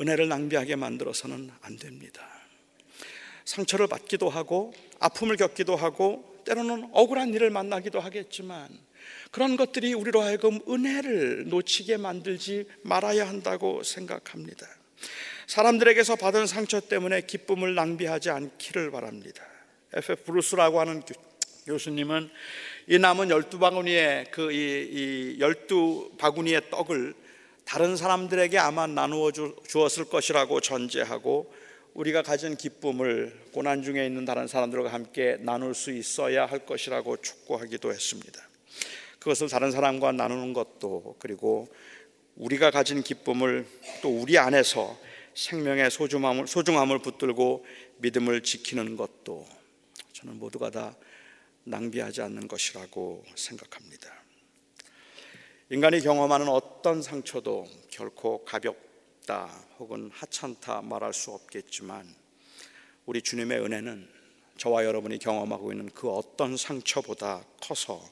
은혜를 0.00 0.28
낭비하게 0.28 0.74
만들어서는 0.74 1.52
안 1.60 1.76
됩니다. 1.76 2.28
상처를 3.44 3.86
받기도 3.86 4.28
하고 4.28 4.74
아픔을 4.98 5.36
겪기도 5.36 5.76
하고 5.76 6.42
때로는 6.44 6.90
억울한 6.92 7.32
일을 7.32 7.50
만나기도 7.50 8.00
하겠지만 8.00 8.68
그런 9.30 9.56
것들이 9.56 9.94
우리로 9.94 10.20
하여금 10.20 10.58
은혜를 10.68 11.48
놓치게 11.48 11.96
만들지 11.96 12.66
말아야 12.82 13.28
한다고 13.28 13.84
생각합니다. 13.84 14.66
사람들에게서 15.46 16.16
받은 16.16 16.48
상처 16.48 16.80
때문에 16.80 17.20
기쁨을 17.22 17.76
낭비하지 17.76 18.30
않기를 18.30 18.90
바랍니다. 18.90 19.46
F.F. 19.92 20.24
브루스라고 20.24 20.78
하는 20.78 21.02
교수님은 21.66 22.30
이 22.86 22.98
남은 22.98 23.30
열두 23.30 23.58
바구니의 23.58 24.30
그이 24.30 25.36
열두 25.40 26.12
바구니의 26.16 26.70
떡을 26.70 27.14
다른 27.64 27.96
사람들에게 27.96 28.56
아마 28.58 28.86
나누어 28.86 29.32
주 29.32 29.54
었을 29.74 30.04
것이라고 30.06 30.60
전제하고 30.60 31.52
우리가 31.94 32.22
가진 32.22 32.56
기쁨을 32.56 33.36
고난 33.52 33.82
중에 33.82 34.06
있는 34.06 34.24
다른 34.24 34.46
사람들과 34.46 34.92
함께 34.92 35.36
나눌 35.40 35.74
수 35.74 35.92
있어야 35.92 36.46
할 36.46 36.64
것이라고 36.66 37.16
촉구하기도 37.16 37.92
했습니다. 37.92 38.40
그것을 39.18 39.48
다른 39.48 39.72
사람과 39.72 40.12
나누는 40.12 40.52
것도 40.52 41.16
그리고 41.18 41.68
우리가 42.36 42.70
가진 42.70 43.02
기쁨을 43.02 43.66
또 44.02 44.08
우리 44.08 44.38
안에서 44.38 44.96
생명의 45.34 45.90
소중함을, 45.90 46.46
소중함을 46.46 47.00
붙들고 47.00 47.66
믿음을 47.98 48.42
지키는 48.42 48.96
것도 48.96 49.59
저는 50.20 50.38
모두가 50.38 50.70
다 50.70 50.94
낭비하지 51.64 52.20
않는 52.22 52.46
것이라고 52.46 53.24
생각합니다. 53.34 54.22
인간이 55.70 56.00
경험하는 56.00 56.48
어떤 56.48 57.00
상처도 57.00 57.66
결코 57.88 58.44
가볍다 58.44 59.46
혹은 59.78 60.10
하찮다 60.12 60.82
말할 60.82 61.14
수 61.14 61.30
없겠지만 61.30 62.14
우리 63.06 63.22
주님의 63.22 63.60
은혜는 63.60 64.08
저와 64.58 64.84
여러분이 64.84 65.18
경험하고 65.20 65.72
있는 65.72 65.88
그 65.90 66.10
어떤 66.10 66.56
상처보다 66.56 67.42
커서 67.62 68.04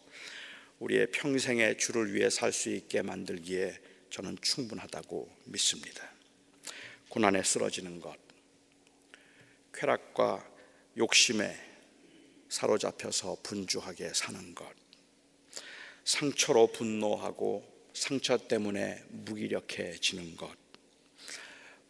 우리의 0.79 1.11
평생의 1.11 1.77
주를 1.77 2.14
위해 2.14 2.31
살 2.31 2.53
수 2.53 2.71
있게 2.71 3.03
만들기에 3.03 3.79
저는 4.09 4.38
충분하다고 4.40 5.29
믿습니다. 5.44 6.11
고난에 7.11 7.42
쓰러지는 7.42 8.01
것, 8.01 8.16
쾌락과 9.75 10.49
욕심에 10.97 11.68
사로잡혀서 12.49 13.39
분주하게 13.43 14.13
사는 14.15 14.55
것, 14.55 14.67
상처로 16.05 16.73
분노하고 16.73 17.65
상처 17.93 18.37
때문에 18.37 19.05
무기력해지는 19.09 20.37
것, 20.37 20.57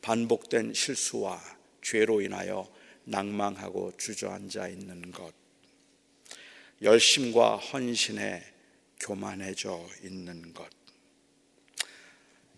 반복된 0.03 0.75
실수와 0.75 1.41
죄로 1.83 2.21
인하여 2.21 2.71
낭망하고 3.05 3.97
주저앉아 3.97 4.69
있는 4.69 5.13
것, 5.13 5.33
열심과 6.83 7.57
헌신에 7.57 8.55
교만해져 9.01 9.87
있는 10.03 10.53
것, 10.53 10.69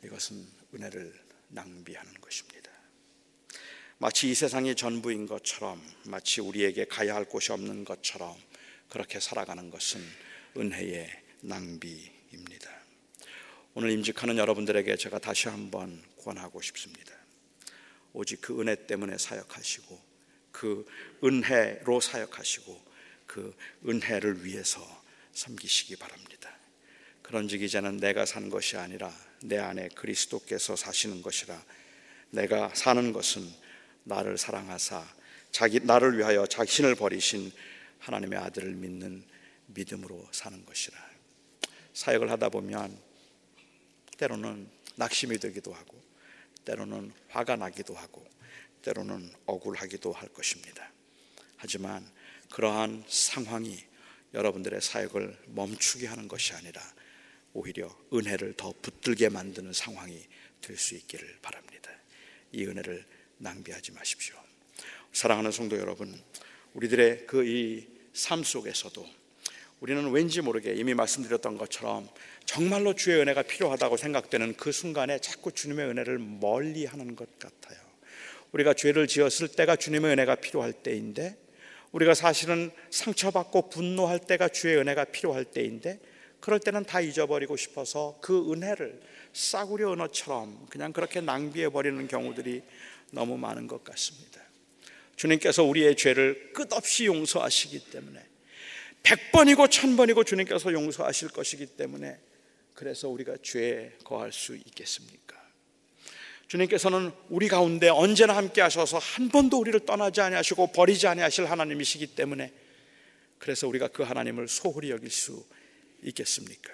이것은 0.04 0.46
은혜를 0.74 1.12
낭비하는 1.48 2.14
것입니다. 2.20 2.69
마치 4.02 4.30
이 4.30 4.34
세상이 4.34 4.76
전부인 4.76 5.26
것처럼, 5.26 5.78
마치 6.04 6.40
우리에게 6.40 6.86
가야 6.86 7.14
할 7.14 7.26
곳이 7.26 7.52
없는 7.52 7.84
것처럼 7.84 8.34
그렇게 8.88 9.20
살아가는 9.20 9.68
것은 9.68 10.00
은혜의 10.56 11.10
낭비입니다. 11.42 12.70
오늘 13.74 13.90
임직하는 13.90 14.38
여러분들에게 14.38 14.96
제가 14.96 15.18
다시 15.18 15.48
한번 15.48 16.02
권하고 16.16 16.62
싶습니다. 16.62 17.12
오직 18.14 18.40
그 18.40 18.58
은혜 18.58 18.86
때문에 18.86 19.18
사역하시고, 19.18 20.00
그 20.50 20.86
은혜로 21.22 22.00
사역하시고, 22.00 22.82
그 23.26 23.54
은혜를 23.86 24.46
위해서 24.46 24.80
섬기시기 25.34 25.96
바랍니다. 25.96 26.50
그런즉 27.20 27.60
이제는 27.60 27.98
내가 27.98 28.24
산 28.24 28.48
것이 28.48 28.78
아니라 28.78 29.14
내 29.42 29.58
안에 29.58 29.88
그리스도께서 29.88 30.74
사시는 30.74 31.20
것이라 31.20 31.62
내가 32.30 32.74
사는 32.74 33.12
것은 33.12 33.69
나를 34.10 34.36
사랑하사 34.36 35.06
자기 35.52 35.78
나를 35.80 36.18
위하여 36.18 36.46
자신을 36.46 36.96
버리신 36.96 37.52
하나님의 38.00 38.38
아들을 38.38 38.74
믿는 38.74 39.24
믿음으로 39.66 40.28
사는 40.32 40.64
것이라. 40.66 40.98
사역을 41.94 42.30
하다 42.30 42.48
보면 42.48 42.98
때로는 44.18 44.68
낙심이 44.96 45.38
되기도 45.38 45.72
하고 45.72 46.00
때로는 46.64 47.12
화가 47.28 47.56
나기도 47.56 47.94
하고 47.94 48.28
때로는 48.82 49.32
억울하기도 49.46 50.12
할 50.12 50.28
것입니다. 50.28 50.90
하지만 51.56 52.04
그러한 52.50 53.04
상황이 53.06 53.78
여러분들의 54.34 54.80
사역을 54.80 55.38
멈추게 55.46 56.06
하는 56.06 56.26
것이 56.26 56.52
아니라 56.54 56.80
오히려 57.52 57.96
은혜를 58.12 58.54
더 58.56 58.72
붙들게 58.82 59.28
만드는 59.28 59.72
상황이 59.72 60.26
될 60.60 60.76
수 60.76 60.94
있기를 60.94 61.38
바랍니다. 61.42 61.90
이 62.52 62.64
은혜를 62.64 63.04
낭비하지 63.40 63.92
마십시오. 63.92 64.36
사랑하는 65.12 65.50
성도 65.50 65.76
여러분, 65.76 66.18
우리들의 66.74 67.26
그 67.26 67.44
이 67.44 68.00
삶 68.12 68.42
속에서도 68.42 69.06
우리는 69.80 70.10
왠지 70.10 70.40
모르게 70.40 70.74
이미 70.74 70.94
말씀드렸던 70.94 71.56
것처럼 71.56 72.08
정말로 72.44 72.94
주의 72.94 73.18
은혜가 73.20 73.42
필요하다고 73.42 73.96
생각되는 73.96 74.56
그 74.56 74.72
순간에 74.72 75.18
자꾸 75.20 75.52
주님의 75.52 75.86
은혜를 75.86 76.18
멀리 76.18 76.84
하는 76.84 77.16
것 77.16 77.38
같아요. 77.38 77.78
우리가 78.52 78.74
죄를 78.74 79.06
지었을 79.06 79.48
때가 79.48 79.76
주님의 79.76 80.12
은혜가 80.12 80.36
필요할 80.36 80.72
때인데 80.72 81.36
우리가 81.92 82.14
사실은 82.14 82.70
상처받고 82.90 83.70
분노할 83.70 84.18
때가 84.18 84.48
주의 84.48 84.76
은혜가 84.76 85.04
필요할 85.06 85.44
때인데 85.44 85.98
그럴 86.40 86.58
때는 86.58 86.84
다 86.84 87.00
잊어버리고 87.00 87.56
싶어서 87.56 88.18
그 88.20 88.52
은혜를 88.52 89.00
싸구려 89.32 89.90
언어처럼 89.90 90.66
그냥 90.68 90.92
그렇게 90.92 91.20
낭비해 91.20 91.68
버리는 91.68 92.06
경우들이 92.08 92.62
너무 93.10 93.36
많은 93.36 93.66
것 93.66 93.84
같습니다. 93.84 94.40
주님께서 95.16 95.64
우리의 95.64 95.96
죄를 95.96 96.52
끝없이 96.52 97.06
용서하시기 97.06 97.90
때문에 97.90 98.24
백번이고 99.02 99.68
천번이고 99.68 100.24
주님께서 100.24 100.72
용서하실 100.72 101.28
것이기 101.28 101.66
때문에 101.66 102.18
그래서 102.74 103.08
우리가 103.08 103.36
죄에 103.42 103.92
거할 104.04 104.32
수 104.32 104.56
있겠습니까? 104.56 105.38
주님께서는 106.48 107.12
우리 107.28 107.48
가운데 107.48 107.88
언제나 107.88 108.36
함께 108.36 108.60
하셔서 108.60 108.98
한 108.98 109.28
번도 109.28 109.58
우리를 109.58 109.78
떠나지 109.86 110.20
아니하시고 110.20 110.72
버리지 110.72 111.06
아니하실 111.06 111.50
하나님이시기 111.50 112.08
때문에 112.08 112.52
그래서 113.38 113.68
우리가 113.68 113.88
그 113.88 114.02
하나님을 114.02 114.48
소홀히 114.48 114.90
여길 114.90 115.10
수 115.10 115.46
있겠습니까? 116.02 116.72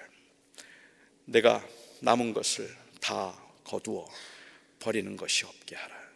내가 1.25 1.67
남은 1.99 2.33
것을 2.33 2.73
다 3.01 3.37
거두어 3.63 4.09
버리는 4.79 5.15
것이 5.17 5.45
없게 5.45 5.75
하라. 5.75 6.06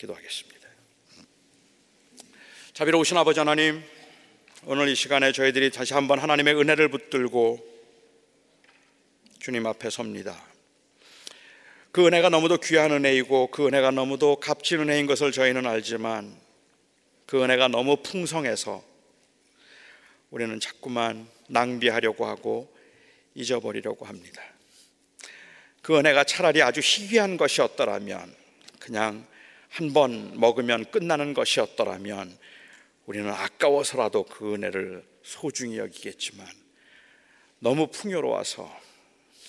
기도하겠습니다. 0.00 0.68
자비로우신 2.72 3.18
아버지 3.18 3.38
하나님, 3.38 3.82
오늘 4.64 4.88
이 4.88 4.94
시간에 4.94 5.32
저희들이 5.32 5.70
다시 5.70 5.92
한번 5.92 6.18
하나님의 6.18 6.54
은혜를 6.58 6.88
붙들고 6.88 7.68
주님 9.40 9.66
앞에 9.66 9.90
섭니다. 9.90 10.42
그 11.92 12.06
은혜가 12.06 12.30
너무도 12.30 12.58
귀한 12.58 12.92
은혜이고 12.92 13.48
그 13.48 13.66
은혜가 13.66 13.90
너무도 13.90 14.36
값진 14.36 14.80
은혜인 14.80 15.06
것을 15.06 15.32
저희는 15.32 15.66
알지만 15.66 16.34
그 17.26 17.42
은혜가 17.42 17.68
너무 17.68 17.96
풍성해서 18.02 18.82
우리는 20.30 20.58
자꾸만 20.60 21.28
낭비하려고 21.48 22.26
하고 22.26 22.74
잊어버리려고 23.34 24.06
합니다. 24.06 24.42
그 25.82 25.98
은혜가 25.98 26.24
차라리 26.24 26.62
아주 26.62 26.80
희귀한 26.80 27.36
것이었더라면 27.36 28.34
그냥 28.78 29.26
한 29.70 29.92
번 29.92 30.38
먹으면 30.38 30.90
끝나는 30.90 31.32
것이었더라면 31.32 32.36
우리는 33.06 33.30
아까워서라도 33.30 34.24
그 34.24 34.54
은혜를 34.54 35.04
소중히 35.22 35.78
여기겠지만 35.78 36.46
너무 37.60 37.86
풍요로워서 37.86 38.70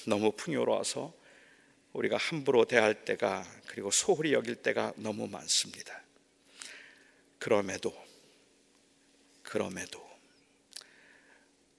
너무 0.07 0.31
풍요로워서 0.31 1.13
우리가 1.93 2.17
함부로 2.17 2.65
대할 2.65 3.03
때가 3.03 3.43
그리고 3.67 3.91
소홀히 3.91 4.33
여길 4.33 4.55
때가 4.55 4.93
너무 4.95 5.27
많습니다. 5.27 6.01
그럼에도 7.39 7.93
그럼에도 9.41 10.09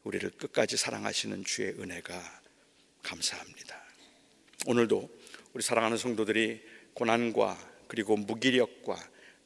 우리를 0.02 0.28
끝까지 0.30 0.76
사랑하시는 0.76 1.44
주의 1.44 1.70
은혜가 1.70 2.40
감사합니다. 3.02 3.80
오늘도 4.66 5.08
우리 5.54 5.62
사랑하는 5.62 5.96
성도들이 5.96 6.62
고난과 6.94 7.71
그리고 7.92 8.16
무기력과 8.16 8.96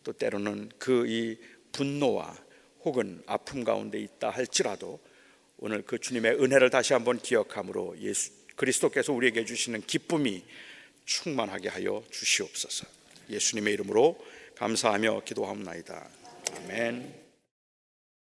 또 0.05 0.13
때로는 0.13 0.71
그 0.79 1.05
이 1.09 1.37
분노와 1.73 2.37
혹은 2.85 3.21
아픔 3.27 3.65
가운데 3.65 3.99
있다 3.99 4.31
할지라도 4.31 5.01
오늘 5.59 5.83
그 5.83 5.99
주님의 5.99 6.41
은혜를 6.41 6.71
다시 6.71 6.93
한번 6.93 7.19
기억함으로 7.19 7.99
예수 7.99 8.31
그리스도께서 8.55 9.13
우리에게 9.13 9.45
주시는 9.45 9.83
기쁨이 9.83 10.45
충만하게 11.05 11.69
하여 11.71 12.05
주시옵소서. 12.11 12.87
예수님의 13.31 13.75
이름으로 13.75 14.17
감사하며 14.55 15.23
기도합니다. 15.25 16.09
아멘. 16.57 17.26